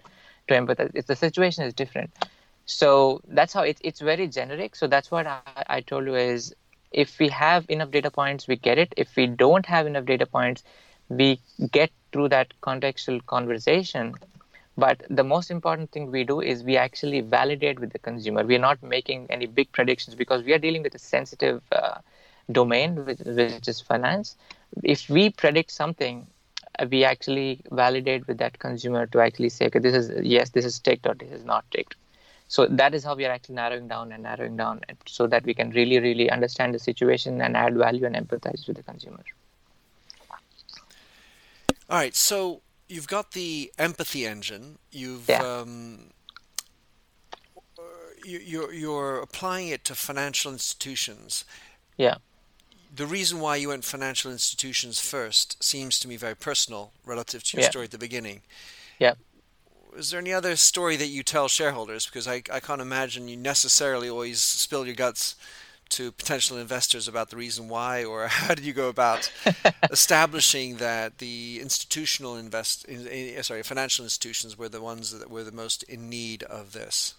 to 0.47 0.55
empathize. 0.55 0.91
It's 0.95 1.07
the 1.07 1.15
situation 1.15 1.65
is 1.65 1.73
different. 1.73 2.11
So 2.65 3.21
that's 3.27 3.53
how 3.53 3.63
it's 3.63 3.81
it's 3.83 4.01
very 4.01 4.27
generic. 4.27 4.75
So 4.75 4.87
that's 4.87 5.11
what 5.11 5.27
I, 5.27 5.41
I 5.67 5.81
told 5.81 6.05
you 6.05 6.15
is 6.15 6.53
if 6.91 7.19
we 7.19 7.29
have 7.29 7.65
enough 7.69 7.91
data 7.91 8.11
points, 8.11 8.47
we 8.47 8.55
get 8.55 8.77
it. 8.77 8.93
If 8.97 9.15
we 9.15 9.27
don't 9.27 9.65
have 9.65 9.87
enough 9.87 10.05
data 10.05 10.25
points, 10.25 10.63
we 11.11 11.39
get 11.71 11.91
through 12.13 12.29
that 12.29 12.53
contextual 12.61 13.25
conversation. 13.25 14.15
But 14.77 15.03
the 15.09 15.23
most 15.23 15.51
important 15.51 15.91
thing 15.91 16.11
we 16.11 16.23
do 16.23 16.41
is 16.41 16.63
we 16.63 16.77
actually 16.77 17.21
validate 17.21 17.79
with 17.79 17.91
the 17.91 17.99
consumer. 17.99 18.43
We 18.45 18.55
are 18.55 18.65
not 18.69 18.83
making 18.83 19.27
any 19.29 19.47
big 19.47 19.71
predictions 19.73 20.15
because 20.15 20.43
we 20.43 20.53
are 20.53 20.59
dealing 20.59 20.83
with 20.83 20.95
a 20.95 20.99
sensitive 20.99 21.63
uh, 21.71 21.99
domain, 22.51 22.95
which, 22.97 23.19
which 23.21 23.67
is 23.67 23.79
finance. 23.81 24.35
If 24.83 25.09
we 25.09 25.29
predict 25.29 25.71
something, 25.71 26.27
uh, 26.79 26.85
we 26.89 27.03
actually 27.03 27.61
validate 27.71 28.27
with 28.27 28.37
that 28.39 28.59
consumer 28.59 29.05
to 29.07 29.19
actually 29.19 29.49
say, 29.49 29.67
okay, 29.67 29.79
this 29.79 29.95
is 29.95 30.11
yes, 30.23 30.49
this 30.51 30.65
is 30.65 30.79
ticked 30.79 31.05
or 31.07 31.13
this 31.15 31.31
is 31.31 31.43
not 31.45 31.65
ticked. 31.71 31.95
So 32.47 32.67
that 32.67 32.93
is 32.95 33.03
how 33.03 33.15
we 33.15 33.25
are 33.25 33.31
actually 33.31 33.55
narrowing 33.55 33.87
down 33.87 34.11
and 34.11 34.23
narrowing 34.23 34.57
down 34.57 34.81
so 35.07 35.27
that 35.27 35.45
we 35.45 35.53
can 35.53 35.71
really, 35.71 35.99
really 35.99 36.29
understand 36.31 36.73
the 36.73 36.79
situation 36.79 37.41
and 37.41 37.55
add 37.57 37.75
value 37.77 38.05
and 38.05 38.15
empathize 38.15 38.67
with 38.67 38.77
the 38.77 38.83
consumer. 38.83 39.23
All 41.91 41.98
right, 41.98 42.15
so 42.15 42.62
you've 42.88 43.07
got 43.10 43.33
the 43.33 43.74
empathy 43.77 44.25
engine. 44.25 44.79
You've 44.91 45.27
Yeah. 45.27 45.43
um, 45.43 46.12
you, 48.24 48.39
you're 48.39 48.71
you're 48.71 49.17
applying 49.19 49.67
it 49.67 49.83
to 49.86 49.95
financial 49.95 50.53
institutions. 50.53 51.43
Yeah. 51.98 52.15
The 52.95 53.05
reason 53.05 53.41
why 53.41 53.57
you 53.57 53.67
went 53.69 53.83
financial 53.83 54.31
institutions 54.31 55.01
first 55.01 55.62
seems 55.62 56.00
to 56.00 56.07
me 56.07 56.15
very 56.15 56.36
personal 56.36 56.93
relative 57.03 57.43
to 57.43 57.57
your 57.57 57.63
Yeah. 57.65 57.69
story 57.71 57.86
at 57.86 57.91
the 57.91 57.98
beginning. 57.98 58.41
Yeah. 58.98 59.15
Is 59.93 60.12
there 60.12 60.19
any 60.21 60.31
other 60.31 60.55
story 60.55 60.95
that 60.95 61.07
you 61.07 61.24
tell 61.24 61.50
shareholders? 61.50 62.05
Because 62.05 62.25
I, 62.25 62.41
I 62.50 62.62
can't 62.62 62.81
imagine 62.81 63.27
you 63.27 63.36
necessarily 63.36 64.10
always 64.10 64.39
spill 64.41 64.86
your 64.86 64.95
guts 64.95 65.36
to 65.91 66.12
potential 66.12 66.57
investors 66.57 67.07
about 67.07 67.29
the 67.29 67.38
reason 67.38 67.69
why, 67.69 68.03
or 68.03 68.27
how 68.39 68.53
did 68.53 68.65
you 68.65 68.74
go 68.74 68.89
about 68.89 69.31
establishing 69.91 70.77
that 70.77 71.19
the 71.19 71.60
institutional 71.62 72.36
invest, 72.36 72.86
in, 72.86 73.07
in- 73.07 73.38
eh, 73.38 73.41
sorry, 73.41 73.63
financial 73.63 74.03
institutions 74.03 74.57
were 74.57 74.69
the 74.69 74.81
ones 74.81 75.17
that 75.17 75.29
were 75.29 75.43
the 75.43 75.51
most 75.51 75.83
in 75.83 76.10
need 76.10 76.43
of 76.43 76.74
this? 76.74 77.15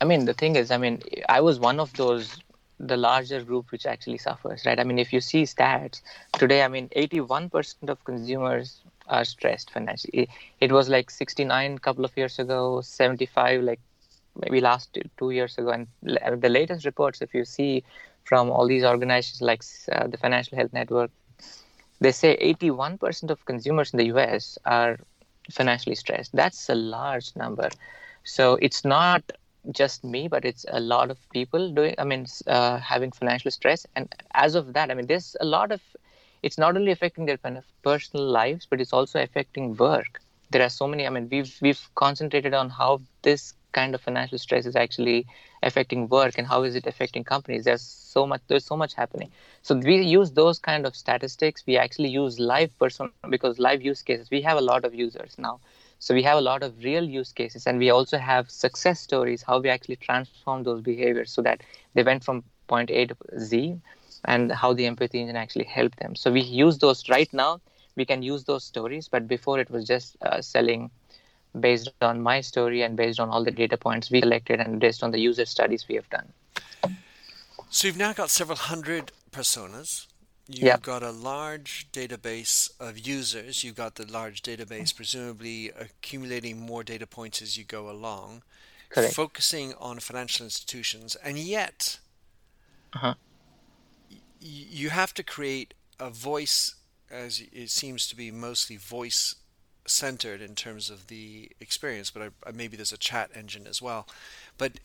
I 0.00 0.04
mean, 0.04 0.24
the 0.24 0.34
thing 0.34 0.56
is, 0.56 0.70
I 0.70 0.76
mean, 0.76 1.02
I 1.28 1.40
was 1.40 1.58
one 1.58 1.80
of 1.80 1.92
those, 1.94 2.36
the 2.78 2.96
larger 2.96 3.42
group 3.42 3.70
which 3.72 3.86
actually 3.86 4.18
suffers, 4.18 4.66
right? 4.66 4.78
I 4.78 4.84
mean, 4.84 4.98
if 4.98 5.12
you 5.12 5.20
see 5.20 5.44
stats 5.44 6.02
today, 6.32 6.62
I 6.62 6.68
mean, 6.68 6.88
81% 6.96 7.88
of 7.88 8.04
consumers 8.04 8.80
are 9.08 9.24
stressed 9.24 9.70
financially. 9.70 10.24
It, 10.24 10.28
it 10.60 10.72
was 10.72 10.88
like 10.88 11.10
69 11.10 11.74
a 11.74 11.78
couple 11.78 12.04
of 12.04 12.16
years 12.16 12.38
ago, 12.38 12.80
75 12.80 13.62
like 13.62 13.80
maybe 14.42 14.60
last 14.60 14.98
two, 15.18 15.30
years 15.30 15.56
ago, 15.58 15.70
and 15.70 15.86
the 16.02 16.48
latest 16.48 16.84
reports, 16.84 17.22
if 17.22 17.34
you 17.34 17.44
see 17.44 17.84
from 18.24 18.50
all 18.50 18.66
these 18.66 18.84
organizations 18.84 19.40
like 19.40 19.62
uh, 19.92 20.06
the 20.06 20.16
Financial 20.16 20.56
Health 20.56 20.72
Network, 20.72 21.10
they 22.00 22.12
say 22.12 22.36
81% 22.36 23.30
of 23.30 23.44
consumers 23.46 23.92
in 23.92 23.98
the 23.98 24.06
US 24.06 24.58
are 24.64 24.98
financially 25.50 25.94
stressed. 25.94 26.32
That's 26.32 26.68
a 26.68 26.74
large 26.74 27.34
number. 27.36 27.68
So 28.24 28.54
it's 28.60 28.84
not 28.84 29.22
just 29.70 30.04
me, 30.04 30.28
but 30.28 30.44
it's 30.44 30.64
a 30.68 30.80
lot 30.80 31.10
of 31.10 31.18
people 31.30 31.70
doing. 31.70 31.94
I 31.98 32.04
mean, 32.04 32.26
uh, 32.46 32.78
having 32.78 33.12
financial 33.12 33.50
stress, 33.50 33.86
and 33.96 34.14
as 34.34 34.54
of 34.54 34.72
that, 34.74 34.90
I 34.90 34.94
mean, 34.94 35.06
there's 35.06 35.36
a 35.40 35.44
lot 35.44 35.72
of. 35.72 35.80
It's 36.42 36.58
not 36.58 36.76
only 36.76 36.92
affecting 36.92 37.24
their 37.24 37.38
kind 37.38 37.56
of 37.56 37.64
personal 37.82 38.26
lives, 38.26 38.66
but 38.68 38.80
it's 38.80 38.92
also 38.92 39.22
affecting 39.22 39.76
work. 39.76 40.20
There 40.50 40.62
are 40.62 40.68
so 40.68 40.86
many. 40.86 41.06
I 41.06 41.10
mean, 41.10 41.28
we've 41.30 41.56
we've 41.62 41.88
concentrated 41.94 42.54
on 42.54 42.70
how 42.70 43.00
this 43.22 43.54
kind 43.74 43.94
of 43.94 44.00
financial 44.02 44.38
stress 44.38 44.66
is 44.66 44.76
actually 44.76 45.26
affecting 45.62 46.08
work 46.08 46.38
and 46.38 46.46
how 46.48 46.62
is 46.64 46.76
it 46.76 46.86
affecting 46.86 47.24
companies. 47.24 47.64
There's 47.64 47.82
so 47.82 48.26
much. 48.26 48.42
There's 48.48 48.64
so 48.66 48.76
much 48.76 48.94
happening. 48.94 49.32
So 49.62 49.76
we 49.76 49.96
use 50.02 50.32
those 50.32 50.58
kind 50.58 50.86
of 50.86 50.96
statistics. 50.96 51.64
We 51.66 51.78
actually 51.78 52.10
use 52.10 52.40
live 52.40 52.78
person 52.78 53.12
because 53.14 53.42
live 53.42 53.64
use 53.82 54.02
cases. 54.02 54.30
We 54.30 54.42
have 54.42 54.58
a 54.58 54.60
lot 54.62 54.84
of 54.84 54.94
users 54.94 55.36
now. 55.38 55.60
So 55.98 56.14
we 56.14 56.22
have 56.22 56.38
a 56.38 56.40
lot 56.42 56.62
of 56.62 56.82
real 56.84 57.04
use 57.04 57.32
cases, 57.32 57.66
and 57.66 57.78
we 57.78 57.90
also 57.90 58.18
have 58.18 58.50
success 58.50 59.00
stories 59.00 59.42
how 59.42 59.60
we 59.60 59.68
actually 59.70 59.96
transform 59.96 60.62
those 60.64 60.80
behaviors 60.80 61.30
so 61.30 61.42
that 61.42 61.62
they 61.94 62.02
went 62.02 62.24
from 62.24 62.44
point 62.66 62.90
A 62.90 63.06
to 63.06 63.16
Z, 63.38 63.80
and 64.24 64.52
how 64.52 64.72
the 64.72 64.86
empathy 64.86 65.20
engine 65.20 65.36
actually 65.36 65.64
helped 65.64 65.98
them. 65.98 66.14
So 66.16 66.30
we 66.32 66.40
use 66.40 66.78
those 66.78 67.08
right 67.08 67.32
now. 67.32 67.60
We 67.96 68.04
can 68.04 68.22
use 68.22 68.44
those 68.44 68.64
stories, 68.64 69.08
but 69.08 69.28
before 69.28 69.58
it 69.60 69.70
was 69.70 69.86
just 69.86 70.16
uh, 70.22 70.40
selling 70.40 70.90
based 71.60 71.90
on 72.00 72.20
my 72.20 72.40
story 72.40 72.82
and 72.82 72.96
based 72.96 73.20
on 73.20 73.28
all 73.30 73.44
the 73.44 73.50
data 73.50 73.76
points 73.76 74.10
we 74.10 74.20
collected 74.20 74.60
and 74.60 74.80
based 74.80 75.02
on 75.02 75.10
the 75.10 75.18
user 75.20 75.44
studies 75.46 75.86
we 75.88 75.94
have 75.94 76.08
done. 76.10 76.32
So 77.70 77.88
you've 77.88 77.96
now 77.96 78.12
got 78.12 78.30
several 78.30 78.56
hundred 78.58 79.12
personas. 79.32 80.06
You've 80.46 80.64
Yeah. 80.64 80.76
got 80.78 81.02
a 81.02 81.10
large 81.10 81.88
database 81.92 82.70
of 82.78 82.98
users. 82.98 83.64
You've 83.64 83.76
got 83.76 83.94
the 83.94 84.04
large 84.06 84.42
database, 84.42 84.94
presumably 84.94 85.70
accumulating 85.70 86.60
more 86.60 86.84
data 86.84 87.06
points 87.06 87.40
as 87.40 87.56
you 87.56 87.64
go 87.64 87.88
along, 87.90 88.42
Correct. 88.90 89.14
focusing 89.14 89.74
on 89.74 90.00
financial 90.00 90.44
institutions, 90.44 91.16
and 91.16 91.38
yet 91.38 91.98
Uh-huh. 92.92 93.14
y- 94.10 94.18
you 94.40 94.90
have 94.90 95.14
to 95.14 95.22
create 95.22 95.74
a 95.98 96.10
voice, 96.10 96.74
as 97.10 97.40
it 97.52 97.70
seems 97.70 98.06
to 98.08 98.14
be 98.16 98.30
mostly 98.30 98.76
voice 98.76 99.36
centered 99.86 100.40
in 100.42 100.54
terms 100.54 100.90
of 100.90 101.08
the 101.08 101.50
experience, 101.60 102.10
but 102.10 102.22
I, 102.22 102.28
I- 102.48 102.52
maybe 102.52 102.76
there's 102.76 102.92
a 102.92 102.98
chat 102.98 103.30
engine 103.34 103.66
as 103.66 103.82
well. 103.82 104.06
But 104.58 104.80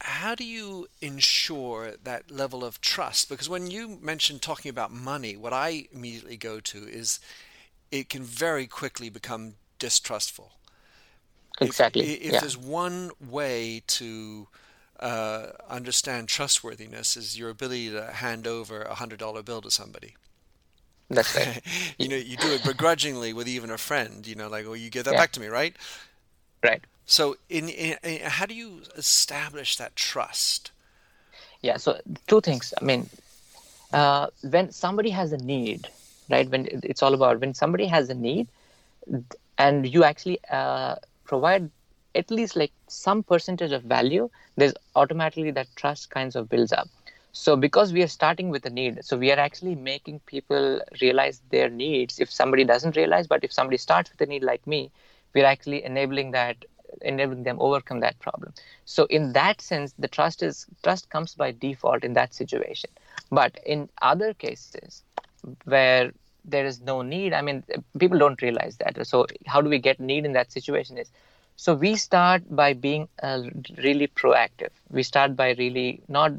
how 0.00 0.34
do 0.34 0.44
you 0.44 0.88
ensure 1.00 1.92
that 2.02 2.30
level 2.30 2.64
of 2.64 2.80
trust? 2.80 3.28
Because 3.28 3.48
when 3.48 3.70
you 3.70 3.98
mentioned 4.02 4.42
talking 4.42 4.68
about 4.70 4.92
money, 4.92 5.36
what 5.36 5.52
I 5.52 5.88
immediately 5.92 6.36
go 6.36 6.60
to 6.60 6.78
is 6.88 7.20
it 7.90 8.08
can 8.10 8.22
very 8.24 8.66
quickly 8.66 9.10
become 9.10 9.54
distrustful. 9.78 10.52
Exactly. 11.60 12.10
i- 12.10 12.18
If, 12.22 12.36
yeah. 12.36 12.40
there's 12.40 12.56
one 12.56 13.10
way 13.20 13.82
to 13.98 14.48
uh, 15.00 15.48
understand 15.68 16.28
trustworthiness 16.28 17.16
is 17.16 17.38
your 17.38 17.50
ability 17.50 17.90
to 17.90 18.12
hand 18.12 18.46
over 18.46 18.82
a 18.82 18.94
hundred 18.94 19.18
dollar 19.18 19.42
bill 19.42 19.60
to 19.62 19.70
somebody. 19.70 20.16
That's 21.10 21.34
right. 21.34 21.48
you 21.98 22.08
know, 22.08 22.16
you 22.16 22.36
do 22.36 22.52
it 22.52 22.62
begrudgingly 22.62 23.32
with 23.32 23.48
even 23.48 23.70
a 23.70 23.78
friend. 23.78 24.26
You 24.26 24.34
know, 24.34 24.48
like, 24.48 24.66
oh, 24.66 24.74
you 24.74 24.90
give 24.90 25.04
that 25.04 25.14
Yeah. 25.14 25.16
back 25.16 25.32
to 25.32 25.40
me, 25.40 25.46
right? 25.48 25.76
right. 26.64 26.84
So, 27.06 27.36
in, 27.48 27.68
in, 27.68 27.96
in 28.02 28.20
how 28.22 28.46
do 28.46 28.54
you 28.54 28.82
establish 28.96 29.76
that 29.76 29.96
trust? 29.96 30.72
Yeah. 31.62 31.76
So 31.76 32.00
two 32.26 32.40
things. 32.40 32.72
I 32.80 32.84
mean, 32.84 33.10
uh, 33.92 34.28
when 34.42 34.70
somebody 34.72 35.10
has 35.10 35.32
a 35.32 35.38
need, 35.38 35.88
right? 36.30 36.48
When 36.48 36.68
it's 36.82 37.02
all 37.02 37.14
about 37.14 37.40
when 37.40 37.54
somebody 37.54 37.86
has 37.86 38.10
a 38.10 38.14
need, 38.14 38.48
and 39.58 39.86
you 39.88 40.04
actually 40.04 40.38
uh, 40.50 40.96
provide 41.24 41.70
at 42.14 42.30
least 42.30 42.56
like 42.56 42.72
some 42.88 43.22
percentage 43.22 43.72
of 43.72 43.82
value, 43.82 44.30
there's 44.56 44.74
automatically 44.94 45.50
that 45.52 45.68
trust 45.76 46.10
kinds 46.10 46.36
of 46.36 46.48
builds 46.48 46.72
up. 46.72 46.88
So 47.34 47.56
because 47.56 47.92
we 47.92 48.02
are 48.02 48.08
starting 48.08 48.50
with 48.50 48.66
a 48.66 48.70
need, 48.70 49.04
so 49.04 49.18
we 49.18 49.32
are 49.32 49.40
actually 49.40 49.76
making 49.76 50.20
people 50.26 50.80
realize 51.02 51.42
their 51.50 51.70
needs. 51.70 52.20
If 52.20 52.32
somebody 52.32 52.64
doesn't 52.64 52.96
realize, 52.96 53.28
but 53.28 53.44
if 53.44 53.52
somebody 53.52 53.78
starts 53.78 54.10
with 54.12 54.22
a 54.22 54.26
need 54.26 54.44
like 54.44 54.66
me, 54.66 54.92
we're 55.34 55.46
actually 55.46 55.84
enabling 55.84 56.32
that 56.32 56.64
enabling 57.02 57.44
them 57.44 57.58
overcome 57.60 58.00
that 58.00 58.20
problem. 58.20 58.54
So 58.86 59.06
in 59.06 59.32
that 59.34 59.60
sense 59.60 59.94
the 59.98 60.08
trust 60.08 60.42
is 60.42 60.66
trust 60.84 61.10
comes 61.10 61.34
by 61.34 61.52
default 61.52 62.04
in 62.04 62.14
that 62.14 62.34
situation. 62.34 62.90
But 63.30 63.58
in 63.66 63.90
other 64.02 64.34
cases 64.34 65.04
where 65.64 66.12
there 66.44 66.66
is 66.66 66.80
no 66.80 67.02
need 67.02 67.32
i 67.34 67.42
mean 67.42 67.64
people 67.98 68.18
don't 68.18 68.42
realize 68.42 68.76
that. 68.78 69.06
So 69.06 69.26
how 69.46 69.60
do 69.62 69.70
we 69.70 69.78
get 69.78 70.00
need 70.00 70.24
in 70.26 70.32
that 70.34 70.52
situation 70.52 70.98
is 70.98 71.10
so 71.56 71.74
we 71.74 71.94
start 71.96 72.42
by 72.54 72.72
being 72.74 73.08
uh, 73.22 73.42
really 73.78 74.06
proactive. 74.08 74.70
We 74.90 75.02
start 75.02 75.36
by 75.36 75.52
really 75.58 76.02
not 76.08 76.32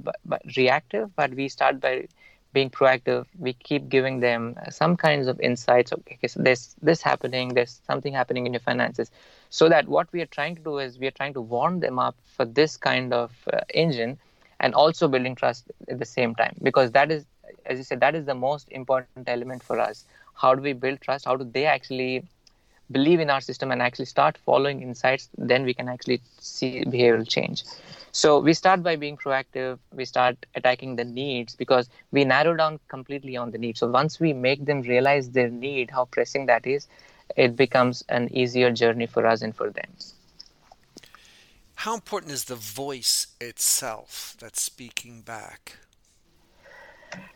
reactive 0.57 1.15
but 1.15 1.33
we 1.33 1.47
start 1.49 1.79
by 1.79 2.07
being 2.53 2.69
proactive. 2.69 3.25
We 3.37 3.53
keep 3.53 3.89
giving 3.89 4.19
them 4.19 4.55
some 4.69 4.95
kinds 4.97 5.27
of 5.27 5.39
insights. 5.39 5.91
Okay 5.93 6.27
so 6.27 6.41
there's 6.41 6.75
this 6.81 7.01
happening 7.01 7.53
there's 7.53 7.81
something 7.85 8.13
happening 8.13 8.45
in 8.45 8.53
your 8.53 8.59
finances. 8.59 9.11
So 9.49 9.69
that 9.69 9.87
what 9.87 10.11
we 10.11 10.21
are 10.21 10.25
trying 10.37 10.55
to 10.55 10.61
do 10.61 10.77
is 10.79 10.99
we 10.99 11.07
are 11.07 11.11
trying 11.19 11.33
to 11.33 11.41
warm 11.41 11.79
them 11.79 11.99
up 11.99 12.15
for 12.23 12.45
this 12.45 12.77
kind 12.77 13.13
of 13.13 13.31
uh, 13.51 13.61
engine 13.73 14.17
and 14.59 14.73
also 14.73 15.07
building 15.07 15.35
trust 15.35 15.71
at 15.89 15.99
the 15.99 16.05
same 16.05 16.35
time. 16.35 16.55
Because 16.61 16.91
that 16.91 17.11
is 17.11 17.25
as 17.65 17.77
you 17.77 17.83
said 17.83 17.99
that 18.01 18.15
is 18.15 18.25
the 18.25 18.35
most 18.35 18.67
important 18.71 19.15
element 19.15 19.49
for 19.49 19.79
us. 19.79 20.05
How 20.23 20.55
do 20.55 20.61
we 20.61 20.73
build 20.73 21.01
trust? 21.01 21.25
How 21.25 21.35
do 21.35 21.45
they 21.45 21.65
actually 21.65 22.23
believe 22.91 23.19
in 23.19 23.29
our 23.29 23.41
system 23.41 23.71
and 23.71 23.81
actually 23.81 24.05
start 24.05 24.37
following 24.45 24.81
insights 24.81 25.29
then 25.37 25.63
we 25.63 25.73
can 25.73 25.89
actually 25.89 26.21
see 26.39 26.83
behavioral 26.85 27.27
change. 27.27 27.63
So 28.11 28.39
we 28.39 28.53
start 28.53 28.83
by 28.83 28.95
being 28.95 29.17
proactive. 29.17 29.79
We 29.93 30.05
start 30.05 30.37
attacking 30.55 30.95
the 30.95 31.03
needs 31.03 31.55
because 31.55 31.89
we 32.11 32.23
narrow 32.23 32.55
down 32.55 32.79
completely 32.87 33.35
on 33.35 33.51
the 33.51 33.57
needs. 33.57 33.79
So 33.79 33.87
once 33.87 34.19
we 34.19 34.33
make 34.33 34.65
them 34.65 34.81
realize 34.81 35.29
their 35.29 35.49
need 35.49 35.91
how 35.91 36.05
pressing 36.05 36.45
that 36.45 36.65
is 36.65 36.87
it 37.35 37.55
becomes 37.55 38.03
an 38.09 38.29
easier 38.31 38.71
journey 38.71 39.07
for 39.07 39.25
us 39.25 39.41
and 39.41 39.55
for 39.55 39.69
them. 39.69 39.89
How 41.75 41.95
important 41.95 42.31
is 42.31 42.45
the 42.45 42.55
voice 42.55 43.27
itself 43.41 44.35
that's 44.39 44.61
speaking 44.61 45.21
back 45.21 45.77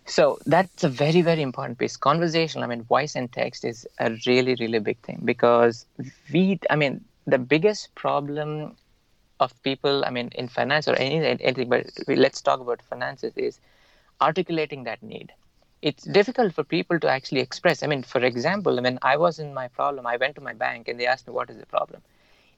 so 0.06 0.40
that's 0.46 0.84
a 0.84 0.90
very, 0.90 1.22
very 1.22 1.42
important 1.42 1.78
piece. 1.78 1.96
Conversational, 1.96 2.64
I 2.64 2.68
mean, 2.68 2.84
voice 2.84 3.16
and 3.16 3.32
text 3.32 3.64
is 3.64 3.88
a 4.00 4.18
really, 4.26 4.56
really 4.60 4.80
big 4.80 4.98
thing 5.00 5.22
because 5.24 5.86
we, 6.34 6.60
I 6.70 6.76
mean, 6.76 7.06
the 7.28 7.38
biggest 7.38 7.94
problem 7.96 8.76
of 9.40 9.54
people, 9.64 10.04
I 10.06 10.10
mean, 10.10 10.30
in 10.36 10.48
finance 10.48 10.88
or 10.88 10.96
any, 10.96 11.24
anything, 11.26 11.70
but 11.70 11.86
let's 12.08 12.42
talk 12.42 12.60
about 12.60 12.82
finances 12.82 13.34
is 13.36 13.60
articulating 14.20 14.84
that 14.86 15.02
need. 15.04 15.32
It's 15.82 16.04
difficult 16.04 16.54
for 16.54 16.64
people 16.64 17.00
to 17.00 17.08
actually 17.08 17.42
express. 17.42 17.84
I 17.84 17.88
mean, 17.88 18.04
for 18.04 18.20
example, 18.20 18.78
I 18.78 18.82
mean, 18.82 19.00
I 19.02 19.16
was 19.16 19.40
in 19.40 19.54
my 19.54 19.68
problem. 19.70 20.08
I 20.08 20.18
went 20.18 20.36
to 20.36 20.42
my 20.42 20.54
bank 20.54 20.88
and 20.88 21.00
they 21.00 21.06
asked 21.06 21.28
me, 21.28 21.34
what 21.34 21.50
is 21.50 21.58
the 21.58 21.66
problem? 21.66 22.02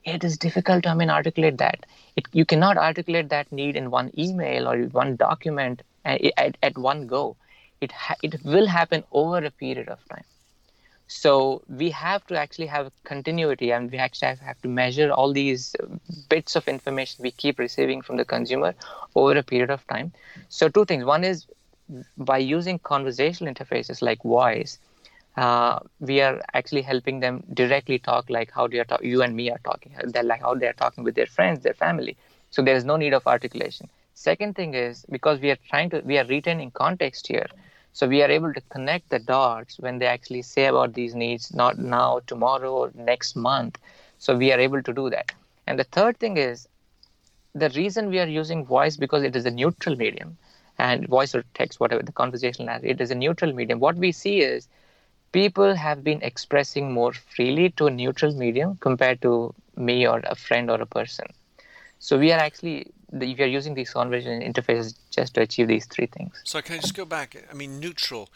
It 0.06 0.24
is 0.24 0.38
difficult 0.38 0.84
to, 0.84 0.90
I 0.90 0.94
mean, 0.96 1.12
articulate 1.12 1.58
that. 1.58 1.86
It, 2.16 2.26
you 2.32 2.46
cannot 2.46 2.78
articulate 2.78 3.30
that 3.30 3.52
need 3.52 3.76
in 3.76 3.92
one 3.92 4.12
email 4.18 4.68
or 4.68 4.78
one 4.86 5.18
document 5.18 5.84
at, 6.06 6.58
at 6.62 6.78
one 6.78 7.08
go. 7.08 7.36
It, 7.82 7.92
ha- 7.92 8.16
it 8.22 8.44
will 8.44 8.68
happen 8.68 9.04
over 9.12 9.38
a 9.38 9.52
period 9.52 9.90
of 9.90 10.00
time. 10.10 10.24
So 11.08 11.62
we 11.68 11.92
have 11.92 12.26
to 12.28 12.38
actually 12.38 12.68
have 12.68 12.92
continuity 13.04 13.72
and 13.72 13.92
we 13.92 13.98
actually 13.98 14.36
have, 14.36 14.62
to 14.62 14.68
measure 14.70 15.12
all 15.12 15.34
these 15.34 15.76
bits 16.30 16.56
of 16.56 16.68
information 16.68 17.24
we 17.24 17.32
keep 17.32 17.60
receiving 17.60 18.02
from 18.02 18.18
the 18.18 18.26
consumer 18.26 18.74
over 19.16 19.38
a 19.38 19.44
period 19.44 19.70
of 19.70 19.86
time. 19.88 20.14
So 20.50 20.70
two 20.70 20.86
things. 20.86 21.04
One 21.04 21.24
is 21.24 21.48
by 22.18 22.38
using 22.38 22.80
conversational 22.80 23.54
interfaces 23.54 24.02
like 24.02 24.24
voice, 24.24 24.80
uh, 25.36 25.80
we 26.00 26.22
are 26.22 26.42
actually 26.54 26.82
helping 26.82 27.20
them 27.20 27.44
directly 27.54 28.00
talk 28.00 28.30
like 28.30 28.52
how 28.52 28.68
you, 29.02 29.22
and 29.22 29.36
me 29.36 29.52
are 29.52 29.60
talking. 29.64 29.94
They're 30.06 30.24
like 30.24 30.42
how 30.42 30.56
they're 30.56 30.74
talking 30.74 31.04
with 31.04 31.16
their 31.16 31.26
friends, 31.26 31.64
their 31.64 31.74
family. 31.74 32.18
So 32.52 32.62
there 32.62 32.76
is 32.76 32.86
no 32.86 32.96
need 32.98 33.14
of 33.14 33.28
articulation. 33.28 33.90
Second 34.22 34.56
thing 34.56 34.74
is 34.76 35.06
because 35.10 35.40
we 35.40 35.50
are 35.52 35.58
trying 35.70 35.90
to, 35.92 36.02
we 36.02 36.18
are 36.20 36.26
retaining 36.26 36.72
context 36.72 37.28
here. 37.28 37.48
So 37.94 38.08
we 38.08 38.22
are 38.22 38.30
able 38.30 38.54
to 38.54 38.62
connect 38.70 39.10
the 39.10 39.20
dots 39.20 39.80
when 39.80 39.98
they 40.00 40.06
actually 40.06 40.44
say 40.44 40.66
about 40.66 40.94
these 40.94 41.16
needs, 41.16 41.54
not 41.54 41.80
now, 41.80 42.22
tomorrow, 42.28 42.74
or 42.74 42.92
next 42.94 43.36
month. 43.36 43.80
So 44.20 44.38
we 44.38 44.52
are 44.52 44.60
able 44.60 44.84
to 44.84 44.94
do 44.94 45.10
that. 45.10 45.32
And 45.68 45.80
the 45.80 45.86
third 45.86 46.20
thing 46.20 46.38
is 46.38 46.68
the 47.56 47.70
reason 47.70 48.10
we 48.10 48.20
are 48.20 48.28
using 48.28 48.66
voice 48.66 48.98
because 48.98 49.24
it 49.24 49.36
is 49.36 49.46
a 49.46 49.52
neutral 49.52 49.96
medium 49.96 50.38
and 50.78 51.08
voice 51.08 51.34
or 51.36 51.44
text, 51.54 51.80
whatever 51.80 52.04
the 52.04 52.12
conversation 52.12 52.68
has, 52.68 52.84
it 52.84 53.02
is 53.02 53.12
a 53.12 53.16
neutral 53.16 53.54
medium. 53.54 53.80
What 53.80 53.96
we 53.96 54.12
see 54.12 54.42
is 54.42 54.68
people 55.32 55.76
have 55.76 56.04
been 56.04 56.22
expressing 56.22 56.94
more 56.94 57.14
freely 57.14 57.70
to 57.72 57.88
a 57.88 57.92
neutral 57.92 58.34
medium 58.36 58.78
compared 58.78 59.22
to 59.24 59.54
me 59.76 60.08
or 60.08 60.20
a 60.26 60.36
friend 60.36 60.70
or 60.70 60.82
a 60.82 60.86
person. 60.86 61.28
So 62.02 62.18
we 62.18 62.32
are 62.32 62.40
actually 62.40 62.92
if 63.14 63.38
you're 63.38 63.48
using 63.48 63.76
these 63.76 63.92
conversion 63.92 64.42
interfaces 64.42 64.96
just 65.12 65.36
to 65.36 65.42
achieve 65.42 65.68
these 65.68 65.86
three 65.86 66.08
things. 66.08 66.42
So 66.44 66.62
can 66.62 66.76
I 66.76 66.80
just 66.80 66.96
go 66.96 67.06
back? 67.06 67.36
I 67.50 67.54
mean, 67.54 67.80
neutral. 67.80 68.30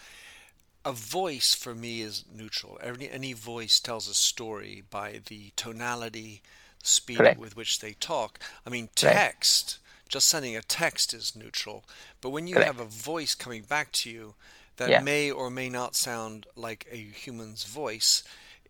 A 0.85 0.91
voice 0.91 1.55
for 1.55 1.73
me 1.73 2.01
is 2.01 2.25
neutral. 2.31 2.77
Any 2.81 3.09
any 3.09 3.33
voice 3.33 3.79
tells 3.79 4.07
a 4.07 4.13
story 4.13 4.83
by 4.91 5.19
the 5.25 5.51
tonality, 5.55 6.43
speed 6.83 7.17
Correct. 7.17 7.39
with 7.39 7.57
which 7.57 7.79
they 7.79 7.93
talk. 7.93 8.39
I 8.65 8.69
mean, 8.69 8.89
text. 8.95 9.79
Just 10.07 10.27
sending 10.27 10.55
a 10.55 10.61
text 10.61 11.15
is 11.15 11.35
neutral, 11.35 11.83
but 12.21 12.29
when 12.29 12.45
you 12.45 12.53
Correct. 12.53 12.67
have 12.67 12.79
a 12.79 12.85
voice 12.87 13.33
coming 13.33 13.63
back 13.63 13.91
to 13.93 14.11
you 14.11 14.35
that 14.77 14.89
yeah. 14.89 14.99
may 14.99 15.31
or 15.31 15.49
may 15.49 15.67
not 15.67 15.95
sound 15.95 16.45
like 16.55 16.85
a 16.91 16.97
human's 16.97 17.63
voice, 17.63 18.23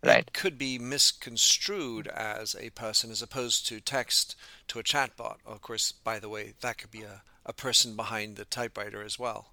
right. 0.04 0.18
it 0.18 0.32
could 0.32 0.58
be 0.58 0.78
misconstrued 0.78 2.06
as 2.08 2.54
a 2.58 2.70
person 2.70 3.10
as 3.10 3.22
opposed 3.22 3.66
to 3.68 3.80
text 3.80 4.36
to 4.68 4.78
a 4.78 4.82
chatbot. 4.82 5.36
Of 5.44 5.60
course, 5.62 5.92
by 5.92 6.18
the 6.18 6.28
way, 6.28 6.54
that 6.60 6.78
could 6.78 6.90
be 6.90 7.02
a, 7.02 7.22
a 7.44 7.52
person 7.52 7.96
behind 7.96 8.36
the 8.36 8.44
typewriter 8.44 9.02
as 9.02 9.18
well. 9.18 9.52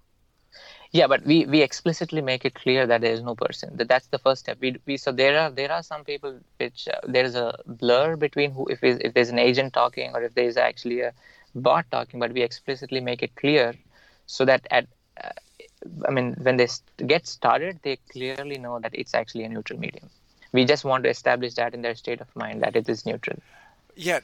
Yeah, 0.92 1.08
but 1.08 1.24
we, 1.24 1.44
we 1.46 1.62
explicitly 1.62 2.20
make 2.20 2.44
it 2.44 2.54
clear 2.54 2.86
that 2.86 3.00
there 3.00 3.12
is 3.12 3.22
no 3.22 3.34
person. 3.34 3.76
That 3.76 3.88
that's 3.88 4.06
the 4.06 4.18
first 4.18 4.42
step. 4.42 4.58
We, 4.60 4.76
we 4.86 4.96
so 4.96 5.10
there 5.10 5.38
are 5.40 5.50
there 5.50 5.72
are 5.72 5.82
some 5.82 6.04
people 6.04 6.38
which 6.58 6.86
uh, 6.86 7.00
there 7.04 7.24
is 7.24 7.34
a 7.34 7.58
blur 7.66 8.14
between 8.16 8.52
who 8.52 8.66
if 8.68 8.84
is, 8.84 8.98
if 9.00 9.14
there's 9.14 9.30
an 9.30 9.40
agent 9.40 9.72
talking 9.72 10.12
or 10.14 10.22
if 10.22 10.34
there 10.34 10.46
is 10.46 10.56
actually 10.56 11.00
a 11.00 11.12
bot 11.56 11.86
talking, 11.90 12.20
but 12.20 12.32
we 12.32 12.42
explicitly 12.42 13.00
make 13.00 13.22
it 13.24 13.34
clear 13.34 13.74
so 14.26 14.44
that 14.44 14.64
at 14.70 14.86
uh, 15.22 15.30
I 16.06 16.12
mean 16.12 16.34
when 16.40 16.56
they 16.56 16.68
get 17.04 17.26
started, 17.26 17.80
they 17.82 17.96
clearly 18.12 18.58
know 18.58 18.78
that 18.78 18.94
it's 18.94 19.14
actually 19.14 19.44
a 19.44 19.48
neutral 19.48 19.80
medium 19.80 20.10
we 20.54 20.64
just 20.64 20.84
want 20.84 21.02
to 21.02 21.10
establish 21.10 21.54
that 21.54 21.74
in 21.74 21.82
their 21.82 21.96
state 21.96 22.20
of 22.20 22.34
mind 22.36 22.62
that 22.62 22.76
it 22.76 22.88
is 22.88 23.04
neutral 23.04 23.38
yeah 23.96 24.20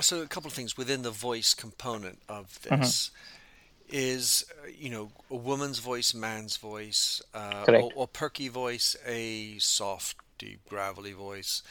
so 0.00 0.20
a 0.20 0.26
couple 0.26 0.48
of 0.48 0.52
things 0.52 0.76
within 0.76 1.02
the 1.02 1.10
voice 1.10 1.54
component 1.54 2.18
of 2.28 2.60
this 2.62 3.10
mm-hmm. 3.10 3.96
is 3.96 4.44
uh, 4.62 4.68
you 4.76 4.90
know 4.90 5.10
a 5.30 5.36
woman's 5.36 5.78
voice 5.78 6.12
man's 6.12 6.56
voice 6.56 7.22
uh, 7.32 7.64
or, 7.68 7.90
or, 7.94 8.08
perky 8.08 8.48
voice 8.48 8.96
a 9.06 9.56
soft 9.58 10.16
deep 10.38 10.60
gravelly 10.68 11.12
voice 11.12 11.62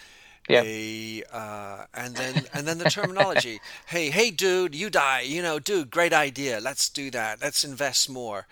yeah. 0.50 0.62
A, 0.66 1.24
uh, 1.32 1.86
and 1.94 2.16
then 2.18 2.44
and 2.54 2.68
then 2.68 2.78
the 2.78 2.90
terminology. 2.90 3.62
hey, 3.86 4.10
hey, 4.10 4.30
dude, 4.30 4.76
you 4.76 4.90
die. 4.90 5.22
You 5.22 5.42
know, 5.42 5.58
dude, 5.58 5.90
great 5.90 6.12
idea. 6.12 6.60
Let's 6.60 6.90
do 6.90 7.10
that. 7.12 7.42
Let's 7.42 7.64
invest 7.64 8.10
more. 8.10 8.46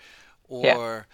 Or, 0.48 1.06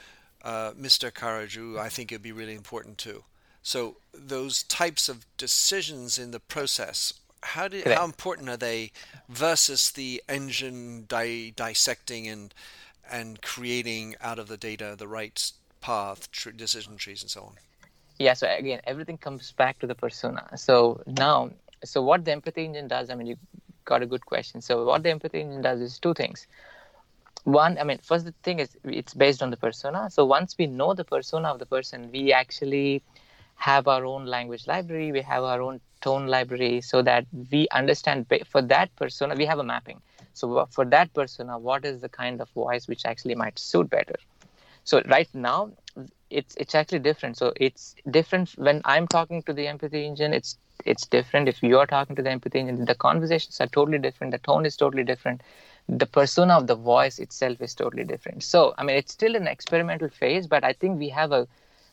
yeah. 0.44 0.48
uh, 0.48 0.72
Mr. 0.74 1.12
Karaju, 1.12 1.80
I 1.80 1.88
think 1.88 2.12
it'd 2.12 2.22
be 2.22 2.30
really 2.30 2.54
important 2.54 2.96
too. 2.96 3.24
So 3.68 3.96
those 4.14 4.62
types 4.62 5.10
of 5.10 5.26
decisions 5.36 6.18
in 6.18 6.30
the 6.30 6.40
process, 6.40 7.12
how 7.42 7.68
do, 7.68 7.82
how 7.84 8.06
important 8.06 8.48
are 8.48 8.56
they 8.56 8.92
versus 9.28 9.90
the 9.90 10.22
engine 10.26 11.04
di- 11.06 11.50
dissecting 11.50 12.26
and 12.28 12.54
and 13.10 13.42
creating 13.42 14.16
out 14.22 14.38
of 14.38 14.48
the 14.48 14.56
data 14.56 14.94
the 14.96 15.06
right 15.06 15.52
path, 15.82 16.32
tr- 16.32 16.48
decision 16.48 16.96
trees, 16.96 17.20
and 17.20 17.30
so 17.30 17.42
on? 17.42 17.52
Yeah. 18.18 18.32
So 18.32 18.48
again, 18.48 18.80
everything 18.84 19.18
comes 19.18 19.52
back 19.52 19.78
to 19.80 19.86
the 19.86 19.94
persona. 19.94 20.48
So 20.56 21.02
now, 21.06 21.50
so 21.84 22.00
what 22.00 22.24
the 22.24 22.32
empathy 22.32 22.64
engine 22.64 22.88
does, 22.88 23.10
I 23.10 23.16
mean, 23.16 23.26
you 23.26 23.36
got 23.84 24.00
a 24.00 24.06
good 24.06 24.24
question. 24.24 24.62
So 24.62 24.86
what 24.86 25.02
the 25.02 25.10
empathy 25.10 25.42
engine 25.42 25.60
does 25.60 25.82
is 25.82 25.98
two 25.98 26.14
things 26.14 26.46
one 27.44 27.78
i 27.78 27.84
mean 27.84 27.98
first 28.02 28.24
the 28.26 28.34
thing 28.42 28.58
is 28.58 28.76
it's 28.84 29.14
based 29.14 29.42
on 29.42 29.50
the 29.50 29.56
persona 29.56 30.10
so 30.10 30.24
once 30.24 30.56
we 30.58 30.66
know 30.66 30.92
the 30.92 31.04
persona 31.04 31.48
of 31.48 31.58
the 31.60 31.64
person 31.64 32.10
we 32.12 32.32
actually 32.32 33.00
have 33.58 33.88
our 33.88 34.04
own 34.04 34.26
language 34.26 34.66
library, 34.66 35.12
we 35.12 35.22
have 35.22 35.44
our 35.44 35.60
own 35.60 35.80
tone 36.00 36.26
library, 36.26 36.80
so 36.80 37.02
that 37.02 37.26
we 37.50 37.68
understand 37.72 38.26
for 38.50 38.62
that 38.62 38.94
persona, 38.96 39.34
we 39.34 39.46
have 39.46 39.58
a 39.58 39.64
mapping. 39.64 40.00
So 40.32 40.66
for 40.70 40.84
that 40.86 41.12
persona, 41.14 41.58
what 41.58 41.84
is 41.84 42.00
the 42.00 42.08
kind 42.08 42.40
of 42.40 42.48
voice 42.50 42.88
which 42.88 43.04
actually 43.04 43.34
might 43.34 43.58
suit 43.58 43.90
better? 43.90 44.16
So 44.84 45.02
right 45.06 45.28
now, 45.34 45.72
it's 46.30 46.54
it's 46.56 46.74
actually 46.74 47.00
different. 47.00 47.36
So 47.36 47.52
it's 47.56 47.94
different 48.10 48.50
when 48.56 48.82
I'm 48.84 49.06
talking 49.06 49.42
to 49.44 49.52
the 49.52 49.66
empathy 49.66 50.06
engine. 50.06 50.32
It's 50.32 50.58
it's 50.84 51.06
different 51.06 51.48
if 51.48 51.62
you're 51.62 51.86
talking 51.86 52.16
to 52.16 52.22
the 52.22 52.30
empathy 52.30 52.60
engine. 52.60 52.84
The 52.84 52.94
conversations 52.94 53.60
are 53.60 53.66
totally 53.66 53.98
different. 53.98 54.32
The 54.32 54.38
tone 54.38 54.66
is 54.66 54.76
totally 54.76 55.04
different. 55.04 55.42
The 55.88 56.06
persona 56.06 56.56
of 56.58 56.66
the 56.66 56.76
voice 56.76 57.18
itself 57.18 57.60
is 57.60 57.74
totally 57.74 58.04
different. 58.04 58.42
So 58.42 58.74
I 58.78 58.84
mean, 58.84 58.96
it's 58.96 59.12
still 59.12 59.36
an 59.36 59.46
experimental 59.46 60.08
phase, 60.08 60.46
but 60.46 60.64
I 60.64 60.72
think 60.72 60.98
we 60.98 61.08
have 61.10 61.32
a 61.32 61.46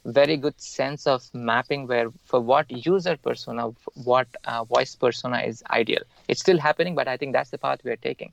very 0.05 0.37
good 0.37 0.59
sense 0.61 1.07
of 1.07 1.23
mapping 1.33 1.87
where 1.87 2.11
for 2.25 2.39
what 2.39 2.69
user 2.71 3.17
persona 3.17 3.69
what 3.95 4.27
uh, 4.45 4.63
voice 4.63 4.95
persona 4.95 5.39
is 5.41 5.63
ideal 5.71 6.03
it's 6.27 6.41
still 6.41 6.59
happening 6.59 6.95
but 6.95 7.07
i 7.07 7.17
think 7.17 7.33
that's 7.33 7.49
the 7.51 7.57
path 7.57 7.79
we're 7.83 7.97
taking 7.97 8.31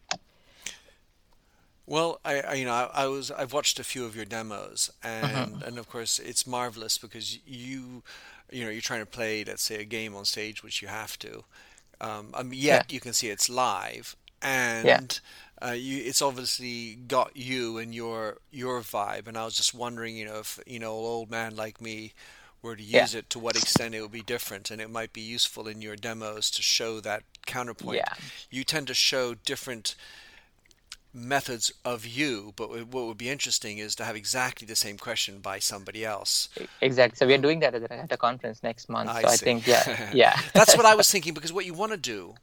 Well, 1.86 2.20
I, 2.24 2.40
I 2.40 2.54
you 2.54 2.64
know 2.64 2.72
I, 2.72 3.04
I, 3.04 3.06
was 3.08 3.30
I've 3.30 3.52
watched 3.52 3.78
a 3.80 3.84
few 3.84 4.04
of 4.04 4.14
your 4.16 4.24
demos, 4.24 4.90
and 5.02 5.62
Mm-hmm. 5.62 5.62
and 5.62 5.78
of 5.78 5.88
course 5.88 6.18
it's 6.18 6.46
marvelous 6.46 6.98
because 6.98 7.38
you 7.46 8.02
you 8.50 8.64
know 8.64 8.70
you're 8.70 8.80
trying 8.80 9.00
to 9.00 9.06
play 9.06 9.44
let's 9.44 9.62
say 9.62 9.76
a 9.80 9.84
game 9.84 10.14
on 10.14 10.24
stage, 10.24 10.62
which 10.62 10.80
you 10.82 10.88
have 10.88 11.18
to. 11.20 11.44
Um, 12.00 12.30
I 12.34 12.42
mean, 12.42 12.60
Yeah, 12.68 12.82
yet 12.82 12.92
you 12.92 13.00
can 13.00 13.12
see 13.12 13.28
it's 13.30 13.48
live, 13.48 14.16
yeah, 14.82 15.00
and 15.00 15.20
uh, 15.64 15.72
you 15.72 16.02
it's 16.04 16.22
obviously 16.22 16.94
got 16.94 17.36
you 17.36 17.78
and 17.78 17.94
your 17.94 18.38
your 18.50 18.80
vibe. 18.80 19.28
And 19.28 19.36
I 19.36 19.44
was 19.44 19.56
just 19.56 19.74
wondering, 19.74 20.16
you 20.16 20.26
know, 20.26 20.38
if 20.38 20.58
you 20.66 20.78
know 20.78 20.98
an 20.98 21.04
old 21.04 21.30
man 21.30 21.56
like 21.56 21.80
me 21.80 22.12
were 22.62 22.76
to 22.76 22.82
yeah, 22.82 23.02
use 23.02 23.14
it, 23.14 23.28
to 23.30 23.38
what 23.38 23.56
extent 23.56 23.94
it 23.94 24.00
would 24.00 24.12
be 24.12 24.22
different, 24.22 24.70
and 24.70 24.80
it 24.80 24.90
might 24.90 25.12
be 25.12 25.20
useful 25.20 25.66
in 25.66 25.82
your 25.82 25.96
demos 25.96 26.50
to 26.52 26.62
show 26.62 27.00
that 27.00 27.24
counterpoint. 27.46 27.96
yeah. 27.96 28.14
You 28.50 28.64
tend 28.64 28.86
to 28.86 28.94
show 28.94 29.34
different 29.34 29.94
methods 31.14 31.72
of 31.84 32.06
you, 32.06 32.52
but 32.56 32.70
what 32.86 33.06
would 33.06 33.18
be 33.18 33.28
interesting 33.28 33.78
is 33.78 33.94
to 33.96 34.04
have 34.04 34.16
exactly 34.16 34.66
the 34.66 34.76
same 34.76 34.96
question 34.96 35.40
by 35.40 35.58
somebody 35.58 36.04
else. 36.04 36.48
Exactly. 36.80 37.16
So 37.16 37.26
we 37.26 37.34
are 37.34 37.38
doing 37.38 37.60
that 37.60 37.74
at 37.74 38.12
a, 38.12 38.16
conference 38.16 38.62
next 38.62 38.88
month. 38.88 39.10
I 39.10 39.22
So 39.22 39.28
I 39.28 39.36
think, 39.36 39.66
yeah, 39.66 40.10
yeah, 40.14 40.40
That's 40.54 40.76
what 40.76 40.86
I 40.86 40.94
was 40.94 41.10
thinking 41.12 41.34
because 41.34 41.52
what 41.52 41.66
you 41.66 41.74
want 41.74 41.92
to 41.92 41.98
do, 41.98 42.34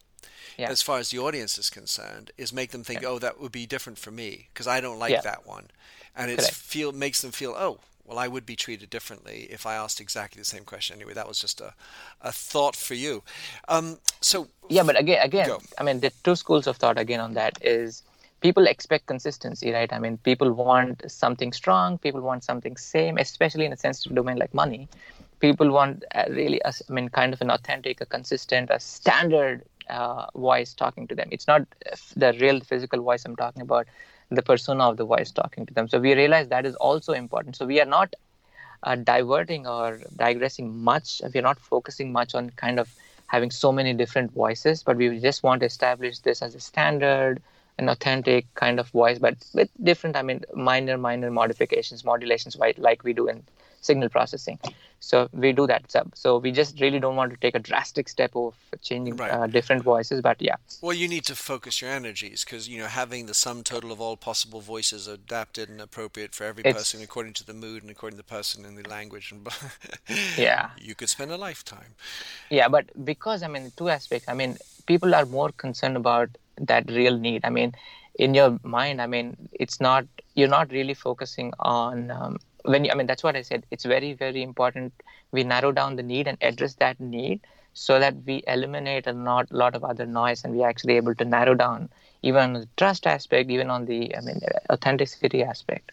yeah, 0.59 0.69
as 0.69 0.81
far 0.81 0.99
as 0.99 1.09
the 1.09 1.19
audience 1.19 1.57
is 1.57 1.69
concerned, 1.69 2.31
is 2.37 2.51
make 2.51 2.71
them 2.71 2.83
think, 2.83 3.01
yeah, 3.01 3.09
"Oh, 3.09 3.19
that 3.19 3.39
would 3.39 3.51
be 3.51 3.65
different 3.65 3.97
for 3.97 4.11
me," 4.11 4.49
because 4.53 4.67
I 4.67 4.81
don't 4.81 4.99
like 4.99 5.11
yeah. 5.11 5.21
that 5.21 5.47
one, 5.47 5.67
and 6.15 6.29
it 6.31 6.41
feel 6.41 6.91
makes 6.91 7.21
them 7.21 7.31
feel, 7.31 7.55
"Oh, 7.57 7.79
well, 8.05 8.19
I 8.19 8.27
would 8.27 8.45
be 8.45 8.55
treated 8.55 8.89
differently 8.89 9.47
if 9.49 9.65
I 9.65 9.75
asked 9.75 10.01
exactly 10.01 10.39
the 10.41 10.45
same 10.45 10.65
question." 10.65 10.95
Anyway, 10.95 11.13
that 11.13 11.27
was 11.27 11.39
just 11.39 11.61
a, 11.61 11.73
a 12.21 12.31
thought 12.31 12.75
for 12.75 12.95
you. 12.95 13.23
Um, 13.67 13.99
so 14.21 14.47
Yeah, 14.69 14.83
but 14.83 14.99
again, 14.99 15.21
again, 15.23 15.47
go. 15.47 15.61
I 15.77 15.83
mean, 15.83 15.99
the 15.99 16.11
two 16.23 16.35
schools 16.35 16.67
of 16.67 16.77
thought 16.77 16.97
again 16.97 17.19
on 17.19 17.33
that 17.35 17.57
is 17.61 18.03
people 18.41 18.67
expect 18.67 19.05
consistency, 19.05 19.71
right? 19.71 19.91
I 19.91 19.99
mean, 19.99 20.17
people 20.17 20.51
want 20.51 21.09
something 21.09 21.53
strong, 21.53 21.97
people 21.97 22.21
want 22.21 22.43
something 22.43 22.77
same, 22.77 23.17
especially 23.17 23.65
in 23.65 23.73
a 23.73 23.77
sensitive 23.77 24.15
domain 24.15 24.37
like 24.37 24.53
money. 24.53 24.87
People 25.39 25.71
want 25.71 26.03
uh, 26.15 26.25
really, 26.29 26.59
a 26.65 26.73
I 26.89 26.91
mean, 26.91 27.09
kind 27.09 27.33
of 27.33 27.41
an 27.41 27.49
authentic, 27.49 28.01
a 28.01 28.05
consistent, 28.05 28.69
a 28.69 28.79
standard 28.79 29.63
uh, 29.89 30.25
voice 30.35 30.73
talking 30.73 31.07
to 31.07 31.15
them. 31.15 31.29
It's 31.31 31.47
not 31.47 31.63
the 32.15 32.33
real 32.39 32.59
physical 32.59 33.01
voice 33.01 33.25
I'm 33.25 33.35
talking 33.35 33.61
about, 33.61 33.87
the 34.29 34.41
persona 34.41 34.89
of 34.89 34.97
the 34.97 35.05
voice 35.05 35.31
talking 35.31 35.65
to 35.65 35.73
them. 35.73 35.87
So 35.87 35.99
we 35.99 36.13
realize 36.13 36.47
that 36.49 36.65
is 36.65 36.75
also 36.75 37.13
important. 37.13 37.55
So 37.55 37.65
we 37.65 37.81
are 37.81 37.85
not 37.85 38.15
uh, 38.83 38.95
diverting 38.95 39.67
or 39.67 39.99
digressing 40.15 40.83
much. 40.83 41.21
We're 41.33 41.41
not 41.41 41.59
focusing 41.59 42.11
much 42.11 42.35
on 42.35 42.51
kind 42.51 42.79
of 42.79 42.93
having 43.27 43.51
so 43.51 43.71
many 43.71 43.93
different 43.93 44.31
voices, 44.31 44.83
but 44.83 44.97
we 44.97 45.19
just 45.19 45.43
want 45.43 45.59
to 45.61 45.65
establish 45.65 46.19
this 46.19 46.41
as 46.41 46.55
a 46.55 46.59
standard, 46.59 47.41
an 47.77 47.89
authentic 47.89 48.53
kind 48.55 48.79
of 48.79 48.89
voice, 48.89 49.19
but 49.19 49.35
with 49.53 49.69
different, 49.83 50.15
I 50.15 50.21
mean, 50.21 50.43
minor, 50.53 50.97
minor 50.97 51.31
modifications, 51.31 52.03
modulations, 52.03 52.57
like 52.77 53.03
we 53.03 53.13
do 53.13 53.27
in 53.27 53.43
signal 53.81 54.09
processing. 54.09 54.59
So 55.01 55.29
we 55.31 55.53
do 55.53 55.65
that. 55.67 55.89
So, 55.89 56.09
so 56.13 56.37
we 56.37 56.51
just 56.51 56.79
really 56.81 56.99
don't 56.99 57.15
want 57.15 57.31
to 57.31 57.37
take 57.37 57.55
a 57.55 57.59
drastic 57.59 58.09
step 58.09 58.35
of 58.35 58.53
changing 58.81 59.15
Right. 59.15 59.31
uh, 59.31 59.47
different 59.47 59.83
voices, 59.83 60.21
but 60.21 60.41
yeah, 60.41 60.55
Well, 60.81 60.93
you 60.93 61.07
need 61.07 61.23
to 61.25 61.35
focus 61.35 61.81
your 61.81 61.89
energies 61.89 62.43
because 62.43 62.67
you 62.67 62.79
know 62.79 62.87
having 62.87 63.25
the 63.25 63.33
sum 63.33 63.63
total 63.63 63.91
of 63.91 64.01
all 64.01 64.17
possible 64.17 64.59
voices 64.61 65.07
adapted 65.07 65.69
and 65.69 65.79
appropriate 65.79 66.35
for 66.35 66.43
every 66.43 66.63
person 66.63 67.01
according 67.01 67.33
to 67.33 67.45
the 67.45 67.53
mood 67.53 67.81
and 67.81 67.89
according 67.91 68.17
to 68.17 68.23
the 68.23 68.31
person 68.37 68.65
and 68.65 68.77
the 68.77 68.87
language, 68.89 69.31
and 69.31 69.47
yeah. 70.37 70.71
you 70.79 70.95
could 70.95 71.09
spend 71.09 71.31
a 71.31 71.37
lifetime. 71.37 71.95
Yeah, 72.49 72.67
but 72.67 72.85
because 73.05 73.41
I 73.41 73.47
mean, 73.47 73.71
two 73.77 73.89
aspects. 73.89 74.27
I 74.27 74.33
mean, 74.33 74.57
people 74.85 75.15
are 75.15 75.25
more 75.25 75.51
concerned 75.51 75.95
about 75.97 76.29
that 76.57 76.89
real 76.91 77.17
need. 77.17 77.45
I 77.45 77.49
mean, 77.49 77.73
in 78.15 78.33
your 78.33 78.59
mind, 78.63 79.01
I 79.01 79.07
mean, 79.07 79.37
it's 79.53 79.79
not 79.79 80.05
you're 80.35 80.49
not 80.49 80.71
really 80.71 80.93
focusing 80.93 81.53
on 81.59 82.11
um, 82.11 82.37
when 82.63 82.85
you, 82.85 82.91
I 82.91 82.95
mean 82.95 83.07
that's 83.07 83.23
what 83.23 83.35
I 83.35 83.41
said. 83.41 83.65
It's 83.71 83.85
very 83.85 84.13
very 84.13 84.41
important 84.41 84.93
we 85.31 85.43
narrow 85.43 85.71
down 85.71 85.95
the 85.95 86.03
need 86.03 86.27
and 86.27 86.37
address 86.41 86.75
that 86.75 86.99
need 86.99 87.41
so 87.73 87.99
that 87.99 88.15
we 88.25 88.43
eliminate 88.47 89.07
a 89.07 89.13
not 89.13 89.51
lot 89.51 89.75
of 89.75 89.83
other 89.83 90.05
noise 90.05 90.43
and 90.43 90.53
we 90.55 90.63
are 90.63 90.69
actually 90.69 90.97
able 90.97 91.15
to 91.15 91.25
narrow 91.25 91.53
down 91.53 91.89
even 92.21 92.41
on 92.41 92.53
the 92.53 92.67
trust 92.77 93.07
aspect, 93.07 93.49
even 93.49 93.69
on 93.69 93.85
the 93.85 94.15
I 94.15 94.21
mean 94.21 94.39
authenticity 94.69 95.43
aspect. 95.43 95.91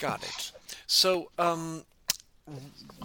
Got 0.00 0.22
it. 0.22 0.52
So, 0.86 1.30
um, 1.38 1.84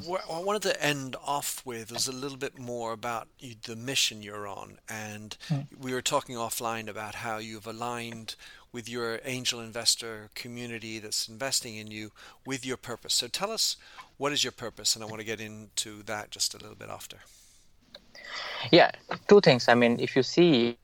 what 0.03 0.23
I 0.29 0.39
wanted 0.39 0.63
to 0.63 0.83
end 0.83 1.15
off 1.23 1.61
with 1.65 1.91
was 1.91 2.07
a 2.07 2.11
little 2.11 2.37
bit 2.37 2.57
more 2.59 2.91
about 2.91 3.27
the 3.63 3.75
mission 3.75 4.21
you're 4.21 4.47
on, 4.47 4.79
and 4.89 5.37
we 5.79 5.93
were 5.93 6.01
talking 6.01 6.35
offline 6.35 6.89
about 6.89 7.15
how 7.15 7.37
you've 7.37 7.67
aligned 7.67 8.35
with 8.71 8.87
your 8.87 9.19
angel 9.25 9.59
investor 9.59 10.29
community 10.35 10.99
that's 10.99 11.27
investing 11.27 11.75
in 11.75 11.87
you 11.87 12.11
with 12.45 12.65
your 12.65 12.77
purpose. 12.77 13.13
So 13.13 13.27
tell 13.27 13.51
us 13.51 13.77
what 14.17 14.31
is 14.31 14.43
your 14.43 14.51
purpose, 14.51 14.95
and 14.95 15.03
I 15.03 15.07
want 15.07 15.19
to 15.19 15.25
get 15.25 15.41
into 15.41 16.03
that 16.03 16.31
just 16.31 16.53
a 16.53 16.57
little 16.57 16.75
bit 16.75 16.89
after. 16.89 17.17
Yeah, 18.71 18.91
two 19.27 19.41
things. 19.41 19.67
I 19.67 19.75
mean, 19.75 19.99
if 19.99 20.15
you 20.15 20.23
see 20.23 20.77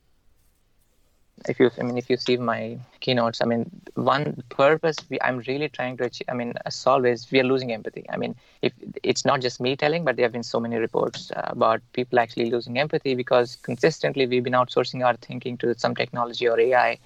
if 1.47 1.59
you 1.59 1.69
i 1.79 1.83
mean 1.83 1.97
if 1.97 2.09
you 2.09 2.17
see 2.17 2.37
my 2.37 2.77
keynotes 3.01 3.41
i 3.41 3.45
mean 3.45 3.69
one 3.95 4.41
purpose 4.49 4.95
we, 5.09 5.19
i'm 5.21 5.39
really 5.47 5.67
trying 5.67 5.97
to 5.97 6.05
achieve 6.05 6.27
i 6.29 6.33
mean 6.33 6.53
solve 6.69 7.05
is 7.05 7.29
we 7.31 7.39
are 7.39 7.43
losing 7.43 7.73
empathy 7.73 8.05
i 8.09 8.17
mean 8.17 8.35
if 8.61 8.71
it's 9.03 9.25
not 9.25 9.41
just 9.41 9.59
me 9.59 9.75
telling 9.75 10.05
but 10.05 10.15
there 10.15 10.25
have 10.25 10.31
been 10.31 10.43
so 10.43 10.59
many 10.59 10.77
reports 10.77 11.31
uh, 11.31 11.41
about 11.45 11.81
people 11.93 12.19
actually 12.19 12.49
losing 12.49 12.79
empathy 12.79 13.15
because 13.15 13.57
consistently 13.57 14.25
we've 14.25 14.43
been 14.43 14.53
outsourcing 14.53 15.05
our 15.05 15.15
thinking 15.17 15.57
to 15.57 15.77
some 15.77 15.95
technology 15.95 16.47
or 16.47 16.59
ai 16.59 16.97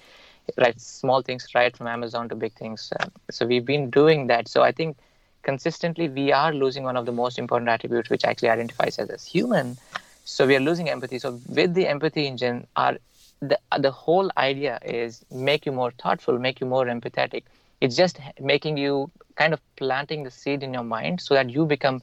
right 0.58 0.80
small 0.80 1.22
things 1.22 1.46
right 1.54 1.76
from 1.76 1.86
amazon 1.86 2.28
to 2.28 2.34
big 2.34 2.52
things. 2.54 2.92
Uh, 2.98 3.06
so 3.30 3.46
we've 3.46 3.64
been 3.64 3.90
doing 3.90 4.26
that. 4.28 4.48
So 4.48 4.62
i 4.62 4.72
think 4.72 4.96
consistently 5.42 6.08
we 6.08 6.32
are 6.32 6.52
losing 6.52 6.84
one 6.84 6.96
of 6.96 7.06
the 7.06 7.12
most 7.12 7.38
important 7.38 7.68
attributes 7.68 8.10
which 8.10 8.24
actually 8.24 8.50
identifies 8.50 8.98
us 8.98 9.08
as 9.10 9.24
human. 9.26 9.78
So 10.24 10.46
we 10.46 10.56
are 10.56 10.60
losing 10.60 10.88
empathy. 10.88 11.18
So 11.18 11.40
with 11.46 11.74
the 11.74 11.86
empathy 11.86 12.26
engine 12.26 12.66
our 12.76 12.96
the 13.40 13.58
the 13.78 13.90
whole 13.90 14.30
idea 14.36 14.78
is 14.84 15.24
make 15.30 15.66
you 15.66 15.72
more 15.72 15.90
thoughtful, 15.92 16.38
make 16.38 16.60
you 16.60 16.66
more 16.66 16.84
empathetic. 16.86 17.44
It's 17.80 17.96
just 17.96 18.20
making 18.40 18.76
you 18.76 19.10
kind 19.36 19.52
of 19.52 19.60
planting 19.76 20.22
the 20.24 20.30
seed 20.30 20.62
in 20.62 20.72
your 20.74 20.82
mind 20.84 21.20
so 21.20 21.34
that 21.34 21.50
you 21.50 21.64
become 21.64 22.02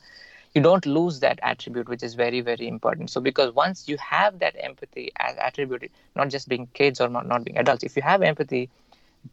you 0.53 0.61
don't 0.61 0.85
lose 0.85 1.19
that 1.19 1.39
attribute 1.43 1.87
which 1.89 2.03
is 2.03 2.15
very 2.15 2.41
very 2.41 2.67
important. 2.67 3.09
So 3.09 3.21
because 3.21 3.53
once 3.53 3.87
you 3.87 3.97
have 3.97 4.39
that 4.39 4.55
empathy 4.59 5.11
as 5.19 5.35
attribute 5.37 5.91
not 6.15 6.29
just 6.29 6.47
being 6.49 6.67
kids 6.73 6.99
or 7.01 7.09
not, 7.09 7.27
not 7.27 7.43
being 7.43 7.57
adults 7.57 7.83
if 7.83 7.95
you 7.95 8.01
have 8.01 8.21
empathy 8.21 8.69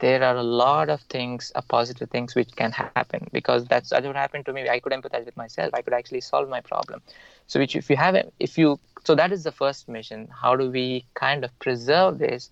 there 0.00 0.22
are 0.24 0.37
a 0.37 0.42
lot 0.42 0.88
of 0.88 1.00
things 1.03 1.53
uh, 1.55 1.62
positive 1.68 2.11
things 2.11 2.35
which 2.35 2.50
can 2.57 2.72
happen. 2.72 3.14
Because 3.20 3.55
that's, 3.55 3.77
that's 3.77 3.94
what 3.94 4.05
happened 4.05 4.35
to 4.35 4.40
me. 4.42 4.57
I 4.57 4.68
could 4.68 4.85
empathize 4.92 5.24
with 5.24 5.37
myself. 5.37 5.70
I 5.74 5.83
could 5.83 5.92
actually 5.92 6.20
solve 6.20 6.48
my 6.48 6.61
problem. 6.61 7.00
So 7.46 7.59
which 7.61 7.77
if 7.77 7.90
you 7.90 7.96
have 7.96 8.16
if 8.38 8.59
you 8.59 8.79
so 9.05 9.14
that 9.14 9.33
is 9.33 9.44
the 9.44 9.53
first 9.53 9.88
mission. 9.88 10.29
How 10.42 10.57
do 10.57 10.70
we 10.70 11.07
kind 11.14 11.44
of 11.44 11.57
preserve 11.59 12.18
this? 12.18 12.50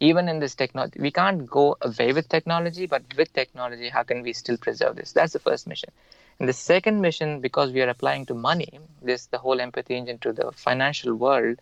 Even 0.00 0.28
in 0.28 0.40
this 0.40 0.54
technology 0.54 1.00
we 1.00 1.10
can't 1.10 1.46
go 1.46 1.76
away 1.80 2.12
with 2.12 2.28
technology 2.28 2.86
but 2.86 3.02
with 3.16 3.32
technology 3.32 3.88
how 3.88 4.02
can 4.02 4.22
we 4.22 4.32
still 4.32 4.56
preserve 4.56 4.96
this? 4.96 5.12
That's 5.12 5.32
the 5.32 5.38
first 5.38 5.66
mission 5.66 5.90
and 6.38 6.48
the 6.48 6.52
second 6.52 7.00
mission 7.00 7.40
because 7.40 7.72
we 7.72 7.82
are 7.82 7.88
applying 7.88 8.26
to 8.26 8.34
money 8.34 8.80
this 9.02 9.26
the 9.26 9.38
whole 9.38 9.60
empathy 9.60 9.96
engine 9.96 10.18
to 10.18 10.32
the 10.32 10.50
financial 10.52 11.14
world 11.14 11.58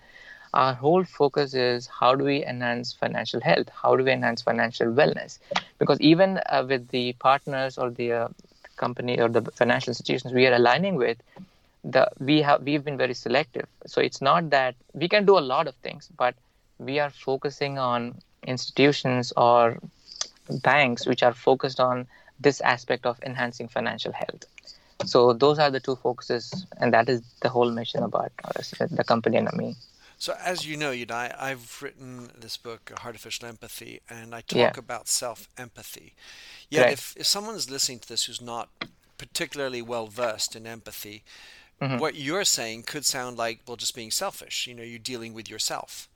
our 0.52 0.74
whole 0.74 1.04
focus 1.04 1.54
is 1.54 1.87
how 1.87 2.14
do 2.14 2.24
we 2.24 2.44
enhance 2.44 2.92
financial 2.92 3.40
health? 3.40 3.68
How 3.83 3.94
do 3.94 4.04
we 4.04 4.12
enhance 4.12 4.42
financial 4.42 4.88
wellness? 4.88 5.38
Because 5.78 6.00
even 6.00 6.40
uh, 6.46 6.64
with 6.68 6.88
the 6.88 7.12
partners 7.14 7.78
or 7.78 7.90
the 7.90 8.12
uh, 8.12 8.28
company 8.76 9.20
or 9.20 9.28
the 9.28 9.42
financial 9.52 9.90
institutions 9.90 10.33
we 10.33 10.46
are 10.46 10.54
aligning 10.54 10.96
with 10.96 11.18
the 11.85 12.11
we 12.18 12.42
have 12.42 12.62
we've 12.62 12.85
been 12.85 12.96
very 12.96 13.14
selective. 13.14 13.66
So 13.87 14.00
it's 14.00 14.20
not 14.20 14.50
that 14.50 14.74
we 14.92 15.09
can 15.09 15.24
do 15.24 15.38
a 15.38 15.46
lot 15.54 15.68
of 15.68 15.74
things 15.76 16.09
but 16.16 16.35
we 16.78 16.98
are 16.98 17.11
focusing 17.11 17.78
on 17.78 18.20
institutions 18.42 19.33
or 19.37 19.78
banks 20.62 21.06
which 21.06 21.22
are 21.22 21.35
focused 21.35 21.78
on 21.78 22.09
this 22.40 22.61
aspect 22.62 23.06
of 23.06 23.20
enhancing 23.22 23.68
financial 23.68 24.12
health 24.12 24.46
so 25.04 25.32
those 25.32 25.58
are 25.58 25.70
the 25.70 25.80
two 25.80 25.96
focuses 25.96 26.66
and 26.78 26.92
that 26.92 27.08
is 27.08 27.22
the 27.42 27.48
whole 27.48 27.70
mission 27.70 28.02
about 28.02 28.32
the 28.90 29.04
company 29.04 29.36
and 29.38 29.52
me 29.56 29.74
So, 30.18 30.34
as 30.44 30.66
you 30.66 30.76
know, 30.76 30.90
you 30.90 31.06
know 31.06 31.28
I've 31.38 31.80
written 31.82 32.30
this 32.38 32.56
book, 32.58 32.92
Artificial 33.04 33.48
Empathy, 33.48 34.00
and 34.10 34.34
I 34.34 34.42
talk 34.42 34.56
Yeah. 34.58 34.72
about 34.76 35.08
self 35.08 35.48
empathy. 35.56 36.14
Yet, 36.68 36.82
Right. 36.84 36.92
if, 36.92 37.14
if 37.16 37.26
someone's 37.26 37.70
listening 37.70 38.00
to 38.00 38.08
this 38.08 38.24
who's 38.24 38.40
not 38.42 38.68
particularly 39.16 39.82
well 39.82 40.06
versed 40.08 40.54
in 40.56 40.66
empathy, 40.66 41.24
Mm-hmm. 41.80 41.98
what 41.98 42.14
you're 42.14 42.44
saying 42.44 42.82
could 42.82 43.06
sound 43.06 43.38
like, 43.38 43.60
well, 43.66 43.76
just 43.78 43.94
being 43.94 44.10
selfish. 44.10 44.66
You 44.66 44.74
know, 44.74 44.82
you're 44.82 44.98
dealing 44.98 45.32
with 45.32 45.48
yourself. 45.48 46.08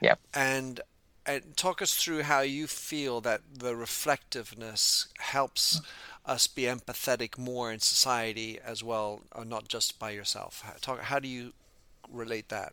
yep 0.00 0.20
And, 0.32 0.80
and 1.28 1.56
talk 1.56 1.80
us 1.82 1.94
through 1.94 2.22
how 2.22 2.40
you 2.40 2.66
feel 2.66 3.20
that 3.20 3.42
the 3.54 3.76
reflectiveness 3.76 5.08
helps 5.18 5.80
us 6.24 6.46
be 6.46 6.62
empathetic 6.62 7.38
more 7.38 7.70
in 7.70 7.78
society 7.78 8.58
as 8.64 8.82
well, 8.82 9.20
or 9.32 9.44
not 9.44 9.68
just 9.68 9.98
by 9.98 10.10
yourself. 10.10 10.62
How, 10.64 10.74
talk, 10.80 11.00
how 11.00 11.18
do 11.20 11.28
you 11.28 11.52
relate 12.10 12.48
that? 12.48 12.72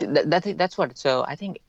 that, 0.00 0.30
that's 0.30 0.48
that's 0.54 0.78
what 0.78 0.96
so 0.96 1.24
i 1.28 1.36
think 1.36 1.60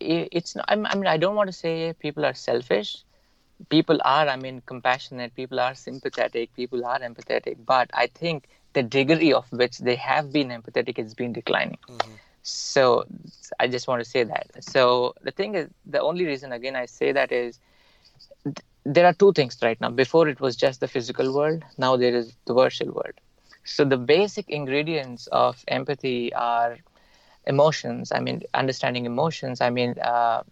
it's 0.00 0.54
not, 0.54 0.64
I 0.68 0.76
mean 0.76 1.06
I 1.06 1.16
don't 1.16 1.34
want 1.36 1.48
to 1.48 1.52
say 1.52 1.94
people 1.98 2.24
are 2.24 2.34
selfish. 2.34 2.98
People 3.70 3.98
are, 4.04 4.28
I 4.28 4.36
mean, 4.36 4.62
compassionate. 4.66 5.34
People 5.34 5.58
are 5.58 5.74
sympathetic. 5.74 6.54
People 6.54 6.84
are 6.84 6.98
empathetic. 6.98 7.56
But 7.64 7.90
I 7.94 8.08
think 8.08 8.44
the 8.74 8.82
degree 8.82 9.32
of 9.32 9.50
which 9.50 9.78
they 9.78 9.96
have 9.96 10.32
been 10.32 10.48
empathetic 10.48 10.98
has 10.98 11.14
been 11.14 11.32
declining. 11.32 11.78
Mm-hmm. 11.88 12.12
So 12.46 13.04
I 13.60 13.68
just 13.68 13.88
want 13.88 14.02
to 14.02 14.08
say 14.08 14.24
that. 14.24 14.48
So 14.62 15.14
the 15.22 15.32
thing 15.32 15.54
is, 15.54 15.70
the 15.84 16.00
only 16.00 16.26
reason 16.26 16.52
again 16.52 16.76
I 16.76 16.86
say 16.86 17.12
that 17.12 17.32
is 17.32 17.60
th- 18.44 18.58
there 18.84 19.06
are 19.06 19.12
two 19.14 19.32
things 19.32 19.58
right 19.62 19.80
now. 19.80 19.90
Before 19.90 20.28
it 20.28 20.40
was 20.40 20.56
just 20.56 20.80
the 20.80 20.88
physical 20.88 21.34
world. 21.34 21.64
Now 21.78 21.96
there 21.96 22.14
is 22.14 22.36
the 22.46 22.54
virtual 22.54 22.92
world. 22.92 23.14
So 23.64 23.84
the 23.84 23.96
basic 23.98 24.48
ingredients 24.48 25.26
of 25.28 25.64
empathy 25.68 26.32
are 26.34 26.78
emotions. 27.46 28.12
I 28.12 28.20
mean, 28.20 28.42
understanding 28.54 29.06
emotions. 29.06 29.60
I 29.60 29.70
mean, 29.70 29.96
uh, 30.00 30.42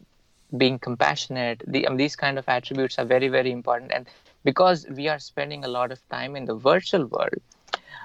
being 0.57 0.78
compassionate. 0.78 1.62
The, 1.66 1.87
um, 1.87 1.96
these 1.96 2.16
kind 2.16 2.38
of 2.38 2.48
attributes 2.48 2.98
are 2.98 3.04
very, 3.04 3.28
very 3.28 3.50
important. 3.52 3.92
And 3.92 4.07
because 4.44 4.87
we 4.88 5.09
are 5.09 5.18
spending 5.18 5.64
a 5.64 5.68
lot 5.68 5.92
of 5.92 6.07
time 6.09 6.37
in 6.37 6.44
the 6.46 6.54
virtual 6.54 7.07
world, 7.07 7.40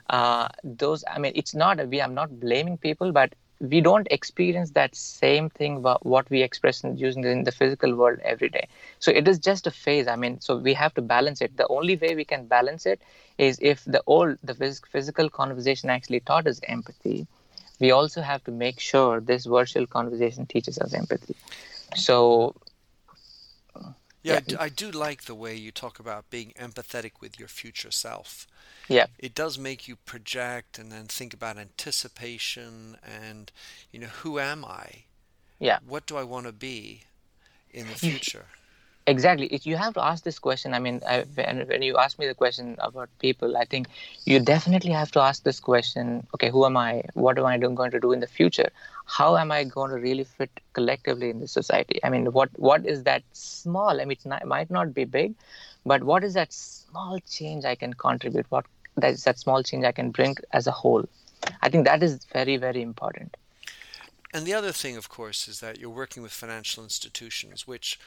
uh, 0.09 0.49
those. 0.63 1.03
I 1.09 1.19
mean, 1.19 1.33
it's 1.35 1.55
not. 1.55 1.85
We. 1.87 2.01
I'm 2.01 2.13
not 2.15 2.39
blaming 2.39 2.77
people, 2.77 3.11
but 3.11 3.33
we 3.59 3.81
don't 3.81 4.07
experience 4.11 4.71
that 4.71 4.95
same 4.95 5.49
thing 5.49 5.81
what 6.01 6.29
we 6.29 6.41
express 6.41 6.83
in 6.83 6.97
using 6.97 7.23
in 7.23 7.43
the 7.43 7.51
physical 7.51 7.95
world 7.95 8.19
every 8.23 8.49
day. 8.49 8.67
So 8.99 9.11
it 9.11 9.27
is 9.27 9.39
just 9.39 9.67
a 9.67 9.71
phase 9.71 10.07
i 10.07 10.15
mean 10.15 10.39
so 10.39 10.57
we 10.57 10.73
have 10.73 10.93
to 10.95 11.01
balance 11.01 11.41
it. 11.41 11.55
The 11.57 11.67
only 11.67 11.95
way 11.97 12.15
we 12.15 12.25
can 12.25 12.45
balance 12.45 12.85
it 12.85 13.01
is 13.37 13.59
if 13.61 13.83
the 13.85 14.01
old 14.05 14.37
the 14.43 14.53
physical 14.91 15.29
conversation 15.29 15.89
actually 15.89 16.19
taught 16.21 16.47
us 16.47 16.59
empathy 16.67 17.27
we 17.79 17.91
also 17.91 18.21
have 18.21 18.43
to 18.45 18.51
make 18.51 18.79
sure 18.79 19.19
this 19.19 19.45
virtual 19.45 19.85
conversation 19.87 20.45
teaches 20.45 20.77
us 20.79 20.93
empathy. 20.93 21.35
So 21.95 22.55
yeah, 24.21 24.33
yeah. 24.33 24.37
I, 24.37 24.39
do, 24.41 24.57
I 24.59 24.69
do 24.69 24.91
like 24.91 25.23
the 25.23 25.35
way 25.35 25.55
you 25.55 25.71
talk 25.71 25.99
about 25.99 26.29
being 26.29 26.53
empathetic 26.59 27.13
with 27.21 27.39
your 27.39 27.47
future 27.47 27.91
self. 27.91 28.47
Yeah. 28.87 29.05
It 29.17 29.35
does 29.35 29.57
make 29.57 29.87
you 29.87 29.95
project 29.95 30.79
and 30.79 30.91
then 30.91 31.05
think 31.05 31.33
about 31.33 31.57
anticipation 31.57 32.97
and 33.03 33.51
you 33.91 33.99
know 33.99 34.07
who 34.07 34.39
am 34.39 34.65
i? 34.65 35.03
Yeah. 35.59 35.79
What 35.87 36.05
do 36.05 36.17
i 36.17 36.23
want 36.23 36.47
to 36.47 36.51
be 36.51 37.03
in 37.71 37.87
the 37.87 37.95
future? 37.95 38.45
Exactly. 39.07 39.47
If 39.47 39.65
you 39.65 39.75
have 39.75 39.95
to 39.95 40.03
ask 40.03 40.23
this 40.23 40.37
question 40.37 40.73
i 40.73 40.79
mean 40.79 41.01
I, 41.07 41.21
when, 41.35 41.67
when 41.67 41.81
you 41.81 41.97
ask 41.97 42.19
me 42.19 42.27
the 42.27 42.35
question 42.35 42.75
about 42.79 43.09
people 43.19 43.57
i 43.57 43.65
think 43.65 43.87
you 44.25 44.39
definitely 44.39 44.91
have 44.91 45.11
to 45.11 45.21
ask 45.21 45.43
this 45.43 45.59
question 45.59 46.27
okay 46.33 46.49
who 46.49 46.65
am 46.65 46.77
i? 46.77 47.03
What 47.13 47.39
am 47.39 47.45
i 47.45 47.57
going 47.57 47.91
to 47.91 47.99
do 47.99 48.11
in 48.11 48.19
the 48.19 48.27
future 48.27 48.69
how 49.17 49.29
am 49.37 49.51
i 49.51 49.63
going 49.63 49.91
to 49.91 49.97
really 49.97 50.23
fit 50.23 50.51
collectively 50.73 51.29
in 51.29 51.39
the 51.39 51.47
society 51.47 51.99
i 52.03 52.09
mean 52.09 52.31
what 52.37 52.49
what 52.67 52.85
is 52.85 53.03
that 53.03 53.23
small 53.33 54.01
i 54.01 54.05
mean 54.05 54.17
it 54.41 54.47
might 54.55 54.69
not 54.69 54.93
be 54.93 55.05
big 55.05 55.33
but 55.85 56.03
what 56.03 56.23
is 56.23 56.35
that 56.39 56.53
small 56.53 57.19
change 57.37 57.65
i 57.65 57.75
can 57.75 57.93
contribute 57.93 58.45
what 58.49 58.65
that 59.01 59.13
is 59.13 59.23
that 59.23 59.39
small 59.39 59.63
change 59.63 59.85
I 59.85 59.91
can 59.91 60.11
bring 60.11 60.35
as 60.51 60.67
a 60.67 60.71
whole. 60.71 61.05
I 61.61 61.69
think 61.69 61.85
that 61.85 62.03
is 62.03 62.25
very, 62.25 62.57
very 62.57 62.81
important. 62.81 63.37
And 64.33 64.45
the 64.45 64.53
other 64.53 64.71
thing, 64.71 64.97
of 64.97 65.09
course, 65.09 65.47
is 65.47 65.59
that 65.61 65.79
you're 65.79 65.89
working 65.89 66.21
with 66.21 66.31
financial 66.31 66.83
institutions, 66.83 67.67
which, 67.67 67.99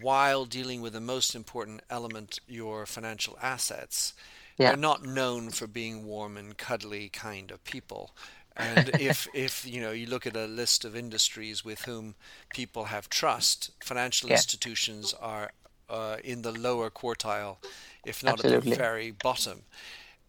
while 0.00 0.44
dealing 0.44 0.80
with 0.80 0.92
the 0.92 1.00
most 1.00 1.34
important 1.34 1.82
element, 1.88 2.40
your 2.48 2.86
financial 2.86 3.38
assets, 3.40 4.14
yeah. 4.58 4.70
they're 4.70 4.76
not 4.76 5.04
known 5.04 5.50
for 5.50 5.66
being 5.66 6.04
warm 6.04 6.36
and 6.36 6.56
cuddly 6.56 7.08
kind 7.08 7.50
of 7.50 7.62
people. 7.64 8.12
And 8.56 8.88
if, 9.00 9.28
if 9.34 9.66
you 9.66 9.80
know 9.80 9.92
you 9.92 10.06
look 10.06 10.26
at 10.26 10.36
a 10.36 10.46
list 10.46 10.84
of 10.84 10.96
industries 10.96 11.64
with 11.64 11.82
whom 11.82 12.14
people 12.54 12.84
have 12.84 13.08
trust, 13.08 13.70
financial 13.82 14.28
yeah. 14.28 14.36
institutions 14.36 15.14
are 15.20 15.50
uh, 15.88 16.16
in 16.24 16.42
the 16.42 16.52
lower 16.52 16.90
quartile, 16.90 17.56
if 18.04 18.24
not 18.24 18.34
Absolutely. 18.34 18.72
at 18.72 18.76
the 18.76 18.82
very 18.82 19.10
bottom. 19.10 19.62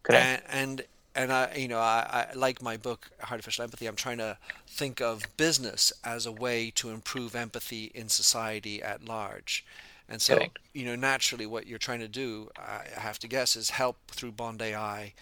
Correct. 0.02 0.44
And, 0.48 0.78
and 0.78 0.82
and 1.14 1.32
I, 1.32 1.54
you 1.56 1.66
know, 1.66 1.80
I, 1.80 2.28
I, 2.30 2.34
like 2.34 2.62
my 2.62 2.76
book, 2.76 3.10
Artificial 3.28 3.64
Empathy. 3.64 3.86
I'm 3.86 3.96
trying 3.96 4.18
to 4.18 4.38
think 4.68 5.00
of 5.00 5.24
business 5.36 5.92
as 6.04 6.26
a 6.26 6.32
way 6.32 6.70
to 6.76 6.90
improve 6.90 7.34
empathy 7.34 7.90
in 7.92 8.08
society 8.08 8.80
at 8.80 9.04
large. 9.04 9.64
And 10.08 10.22
so, 10.22 10.36
Correct. 10.36 10.58
you 10.72 10.84
know, 10.84 10.94
naturally, 10.94 11.44
what 11.44 11.66
you're 11.66 11.78
trying 11.78 12.00
to 12.00 12.08
do, 12.08 12.50
I 12.56 12.82
have 12.94 13.18
to 13.20 13.28
guess, 13.28 13.56
is 13.56 13.70
help 13.70 13.96
through 14.06 14.32
Bond 14.32 14.62
AI 14.62 15.12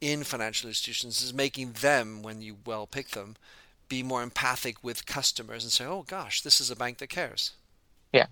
in 0.00 0.24
financial 0.24 0.68
institutions, 0.68 1.22
is 1.22 1.32
making 1.34 1.72
them, 1.72 2.22
when 2.22 2.40
you 2.42 2.56
well 2.66 2.86
pick 2.86 3.10
them, 3.10 3.36
be 3.88 4.02
more 4.02 4.22
empathic 4.22 4.82
with 4.82 5.06
customers 5.06 5.64
and 5.64 5.72
say, 5.72 5.84
"Oh 5.84 6.02
gosh, 6.02 6.42
this 6.42 6.60
is 6.60 6.70
a 6.70 6.76
bank 6.76 6.98
that 6.98 7.08
cares." 7.08 7.52
Yeah, 8.12 8.26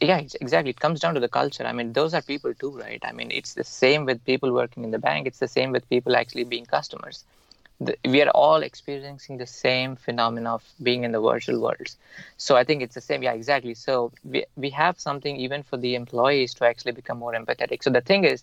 yeah, 0.00 0.22
exactly. 0.40 0.70
It 0.70 0.80
comes 0.80 1.00
down 1.00 1.12
to 1.14 1.20
the 1.20 1.28
culture. 1.28 1.66
I 1.66 1.72
mean, 1.72 1.92
those 1.92 2.14
are 2.14 2.22
people 2.22 2.54
too, 2.54 2.70
right? 2.78 3.00
I 3.04 3.12
mean, 3.12 3.30
it's 3.30 3.52
the 3.52 3.64
same 3.64 4.06
with 4.06 4.24
people 4.24 4.50
working 4.52 4.82
in 4.82 4.92
the 4.92 4.98
bank. 4.98 5.26
It's 5.26 5.40
the 5.40 5.48
same 5.48 5.72
with 5.72 5.88
people 5.90 6.16
actually 6.16 6.44
being 6.44 6.64
customers. 6.64 7.24
The, 7.80 7.96
we 8.06 8.22
are 8.22 8.30
all 8.30 8.62
experiencing 8.62 9.36
the 9.36 9.46
same 9.46 9.96
phenomena 9.96 10.54
of 10.54 10.64
being 10.82 11.04
in 11.04 11.12
the 11.12 11.20
virtual 11.20 11.60
worlds. 11.60 11.96
So 12.38 12.56
I 12.56 12.64
think 12.64 12.82
it's 12.82 12.94
the 12.94 13.00
same. 13.02 13.22
Yeah, 13.22 13.32
exactly. 13.32 13.74
So 13.74 14.12
we 14.24 14.44
we 14.56 14.70
have 14.70 14.98
something 14.98 15.36
even 15.36 15.62
for 15.62 15.76
the 15.76 15.94
employees 15.94 16.54
to 16.54 16.64
actually 16.64 16.92
become 16.92 17.18
more 17.18 17.34
empathetic. 17.34 17.82
So 17.82 17.90
the 17.90 18.00
thing 18.00 18.24
is, 18.24 18.42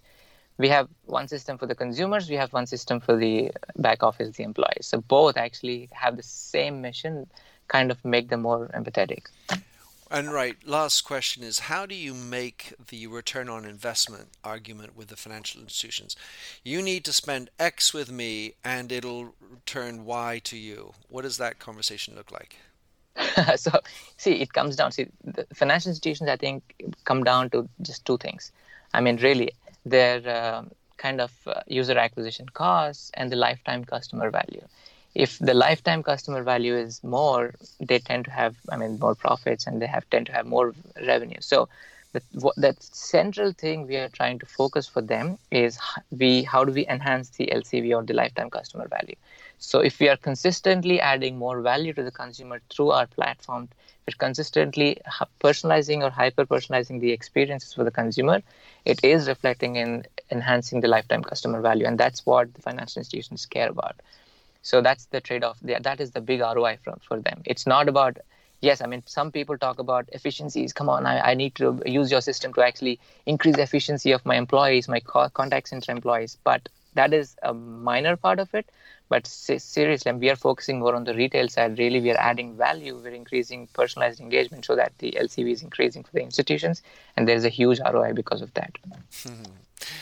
we 0.58 0.70
have 0.70 0.88
one 1.06 1.28
system 1.28 1.58
for 1.58 1.67
the 1.67 1.76
consumers. 1.76 2.30
We 2.30 2.36
have 2.36 2.52
one 2.54 2.67
system 2.67 3.00
for 3.00 3.15
the 3.15 3.52
back 3.76 4.04
office, 4.04 4.36
the 4.36 4.43
employees. 4.43 4.88
So 4.88 5.02
both 5.02 5.38
actually 5.38 5.89
have 5.91 6.17
the 6.17 6.24
same 6.24 6.82
mission, 6.82 7.28
kind 7.67 7.91
of 7.91 8.04
make 8.04 8.30
them 8.30 8.41
more 8.41 8.70
empathetic. 8.74 9.26
And 10.10 10.32
right, 10.32 10.56
last 10.65 11.02
question 11.02 11.43
is 11.43 11.60
how 11.60 11.86
do 11.86 11.93
you 11.93 12.13
make 12.13 12.74
the 12.88 13.08
return 13.08 13.50
on 13.50 13.65
investment 13.65 14.30
argument 14.41 14.96
with 14.96 15.10
the 15.10 15.17
financial 15.17 15.62
institutions? 15.62 16.15
You 16.63 16.82
need 16.82 17.04
to 17.06 17.13
spend 17.13 17.50
X 17.60 17.93
with 17.93 18.10
me 18.10 18.54
and 18.63 18.91
it'll 18.91 19.34
return 19.41 20.06
Y 20.06 20.39
to 20.46 20.58
you. 20.58 20.93
What 21.10 21.24
does 21.24 21.38
that 21.38 21.60
conversation 21.60 22.15
look 22.15 22.32
like? 22.32 22.56
so, 23.58 23.72
see, 24.15 24.34
it 24.34 24.54
comes 24.54 24.76
down, 24.76 24.91
see, 24.91 25.08
the 25.24 25.46
financial 25.54 25.89
institutions, 25.89 26.30
I 26.30 26.38
think, 26.38 26.63
come 27.04 27.24
down 27.24 27.50
to 27.50 27.67
just 27.82 28.06
two 28.06 28.17
things. 28.17 28.52
I 28.93 29.02
mean, 29.02 29.17
really, 29.17 29.52
their 29.89 30.17
uh, 30.28 30.63
kind 30.97 31.21
of 31.21 31.32
uh, 31.47 31.62
user 31.67 31.97
acquisition 31.97 32.47
costs 32.50 33.12
and 33.13 33.32
the 33.32 33.36
lifetime 33.36 33.84
customer 33.86 34.30
value 34.30 34.65
if 35.15 35.39
the 35.39 35.54
lifetime 35.54 36.04
customer 36.04 36.43
value 36.43 36.76
is 36.76 37.04
more, 37.04 37.54
they 37.80 38.00
tend 38.00 38.26
to 38.26 38.32
have, 38.32 38.56
I 38.69 38.78
mean, 38.78 39.00
more 39.00 39.15
profits 39.15 39.65
and 39.65 39.82
they 39.82 39.88
have 39.88 40.08
tend 40.10 40.28
to 40.28 40.32
have 40.34 40.45
more 40.45 40.73
revenue. 41.08 41.38
So 41.39 41.69
the 42.56 42.76
central 42.80 43.52
thing 43.54 43.88
we 43.88 43.95
are 43.97 44.10
trying 44.10 44.39
to 44.39 44.45
focus 44.45 44.88
for 44.88 45.02
them 45.02 45.38
is 45.52 45.80
we 46.12 46.43
how 46.43 46.63
do 46.63 46.71
we 46.71 46.88
enhance 46.88 47.30
the 47.32 47.52
LCV 47.52 47.93
or 47.93 48.04
the 48.04 48.13
lifetime 48.13 48.50
customer 48.50 48.88
value. 48.88 49.15
So 49.58 49.80
if 49.80 50.00
we 50.00 50.10
are 50.10 50.17
consistently 50.17 51.00
adding 51.00 51.38
more 51.38 51.62
value 51.62 51.93
to 51.93 52.04
the 52.04 52.12
consumer 52.12 52.62
through 52.71 52.91
our 52.91 53.08
platform, 53.08 53.69
we're 54.08 54.17
consistently 54.17 55.02
personalizing 55.43 56.02
or 56.04 56.10
hyper 56.10 56.46
personalizing 56.46 57.00
the 57.02 57.12
experiences 57.12 57.74
for 57.74 57.84
the 57.84 57.91
consumer, 57.91 58.41
it 58.86 59.04
is 59.04 59.28
reflecting 59.28 59.76
in 59.76 60.06
enhancing 60.32 60.82
the 60.82 60.88
lifetime 60.88 61.24
customer 61.24 61.62
value, 61.62 61.86
and 61.86 61.98
that's 62.00 62.26
what 62.26 62.54
the 62.54 62.62
financial 62.62 63.00
institutions 63.00 63.46
care 63.46 63.70
about. 63.70 63.96
So 64.62 64.82
that's 64.82 65.06
the 65.06 65.22
trade-off. 65.22 65.60
That 65.62 66.00
is 66.02 66.12
the 66.12 66.22
big 66.22 66.41
ROI 66.41 66.78
for, 66.84 66.96
for 67.08 67.20
them. 67.20 67.41
It's 67.46 67.67
not 67.67 67.88
about 67.89 68.17
yes, 68.62 68.82
I 68.82 68.88
mean 68.88 69.04
some 69.06 69.32
people 69.32 69.58
talk 69.58 69.80
about 69.80 70.10
efficiencies. 70.13 70.74
Come 70.74 70.89
on, 70.89 71.06
I, 71.06 71.32
I 71.32 71.34
need 71.36 71.56
to 71.56 71.82
use 71.86 72.12
your 72.12 72.22
system 72.22 72.54
to 72.54 72.62
actually 72.63 73.00
increase 73.26 73.56
the 73.56 73.62
efficiency 73.63 74.12
of 74.12 74.26
my 74.26 74.36
employees, 74.36 74.88
my 74.88 75.00
contact 75.02 75.70
center 75.70 75.91
employees. 75.91 76.38
But 76.43 76.70
that 76.97 77.13
is 77.13 77.36
a 77.43 77.53
minor 77.53 78.17
part 78.17 78.39
of 78.39 78.53
it. 78.53 78.69
But 79.10 79.25
seriously, 79.25 80.12
we 80.12 80.29
are 80.29 80.36
focusing 80.36 80.79
more 80.79 80.93
on 80.93 81.05
the 81.05 81.13
retail 81.13 81.47
side. 81.47 81.79
Really, 81.79 82.01
we 82.01 82.12
are 82.12 82.19
adding 82.19 82.57
value. 82.57 82.97
We're 82.97 83.13
increasing 83.13 83.67
personalized 83.67 84.19
engagement 84.19 84.65
so 84.65 84.75
that 84.75 84.91
the 84.97 85.12
LCV 85.12 85.51
is 85.53 85.63
increasing 85.63 86.03
for 86.03 86.12
the 86.12 86.21
institutions, 86.21 86.81
and 87.15 87.25
there's 87.25 87.45
a 87.45 87.49
huge 87.49 87.79
ROI 87.79 88.13
because 88.13 88.41
of 88.41 88.53
that. 88.55 88.77
Hmm. 89.23 89.43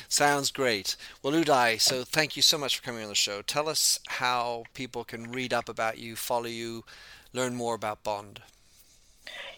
Sounds 0.08 0.50
great. 0.50 0.96
Well, 1.22 1.34
Uday, 1.34 1.80
so 1.80 2.04
thank 2.04 2.36
you 2.36 2.42
so 2.42 2.58
much 2.58 2.78
for 2.78 2.84
coming 2.84 3.04
on 3.04 3.10
the 3.10 3.16
show. 3.16 3.44
Tell 3.44 3.70
us 3.70 4.00
how 4.08 4.64
people 4.74 5.04
can 5.04 5.32
read 5.32 5.54
up 5.54 5.70
about 5.70 6.00
you, 6.00 6.16
follow 6.16 6.48
you, 6.48 6.84
learn 7.34 7.56
more 7.56 7.76
about 7.76 8.04
Bond. 8.04 8.42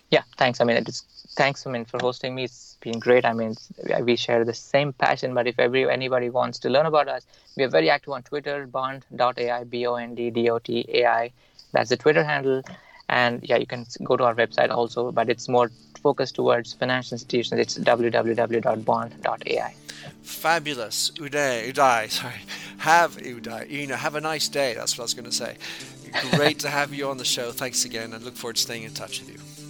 Yeah, 0.09 0.23
thanks. 0.37 0.59
I 0.59 0.63
mean, 0.65 0.77
it's 0.77 1.03
thanks, 1.37 1.65
I 1.65 1.69
mean, 1.69 1.85
for 1.85 1.99
hosting 2.01 2.35
me. 2.35 2.43
It's 2.45 2.77
been 2.81 2.99
great. 2.99 3.23
I 3.23 3.31
mean, 3.31 3.55
we 4.01 4.15
share 4.17 4.43
the 4.43 4.53
same 4.53 4.91
passion. 4.91 5.33
But 5.33 5.47
if 5.47 5.57
every 5.59 5.89
anybody 5.89 6.29
wants 6.29 6.59
to 6.59 6.69
learn 6.69 6.85
about 6.85 7.07
us, 7.07 7.25
we 7.55 7.63
are 7.63 7.69
very 7.69 7.89
active 7.89 8.13
on 8.13 8.23
Twitter, 8.23 8.67
bond.ai, 8.67 9.63
B-O-N-D-D-O-T-A-I. 9.63 11.31
That's 11.71 11.89
the 11.89 11.97
Twitter 11.97 12.23
handle. 12.23 12.63
And 13.07 13.47
yeah, 13.47 13.57
you 13.57 13.65
can 13.65 13.85
go 14.03 14.17
to 14.17 14.25
our 14.25 14.35
website 14.35 14.69
also, 14.69 15.11
but 15.13 15.29
it's 15.29 15.47
more 15.47 15.71
focused 16.01 16.35
towards 16.35 16.73
financial 16.73 17.15
institutions. 17.15 17.61
It's 17.61 17.77
www.bond.ai. 17.77 19.75
Fabulous. 20.21 21.11
Uday, 21.11 21.71
Uday, 21.71 22.11
sorry. 22.19 22.41
Have 22.79 23.17
Uday, 23.17 23.69
you 23.69 23.87
know, 23.87 23.95
have 23.95 24.15
a 24.15 24.21
nice 24.21 24.49
day. 24.49 24.73
That's 24.73 24.97
what 24.97 25.03
I 25.03 25.05
was 25.05 25.13
going 25.13 25.29
to 25.29 25.31
say. 25.31 25.55
Great 26.31 26.59
to 26.59 26.69
have 26.69 26.93
you 26.93 27.09
on 27.09 27.17
the 27.17 27.25
show. 27.25 27.51
Thanks 27.51 27.85
again, 27.85 28.13
and 28.13 28.23
look 28.23 28.35
forward 28.35 28.55
to 28.55 28.61
staying 28.61 28.83
in 28.83 28.93
touch 28.93 29.19
with 29.19 29.29
you. 29.29 29.46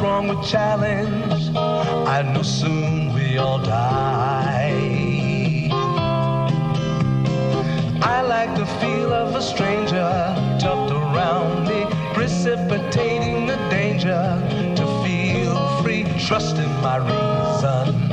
Wrong 0.00 0.28
with 0.28 0.46
challenge? 0.46 1.50
I 1.56 2.22
know 2.22 2.42
soon 2.42 3.12
we 3.14 3.36
all 3.36 3.58
die. 3.58 5.68
I 8.00 8.22
like 8.22 8.56
the 8.56 8.66
feel 8.80 9.12
of 9.12 9.34
a 9.34 9.42
stranger 9.42 10.08
tucked 10.60 10.92
around 10.92 11.66
me, 11.66 11.86
precipitating 12.14 13.46
the 13.46 13.56
danger. 13.70 14.22
To 14.76 14.86
feel 15.02 15.82
free, 15.82 16.04
trust 16.26 16.58
in 16.58 16.70
my 16.80 16.98
reason, 16.98 18.12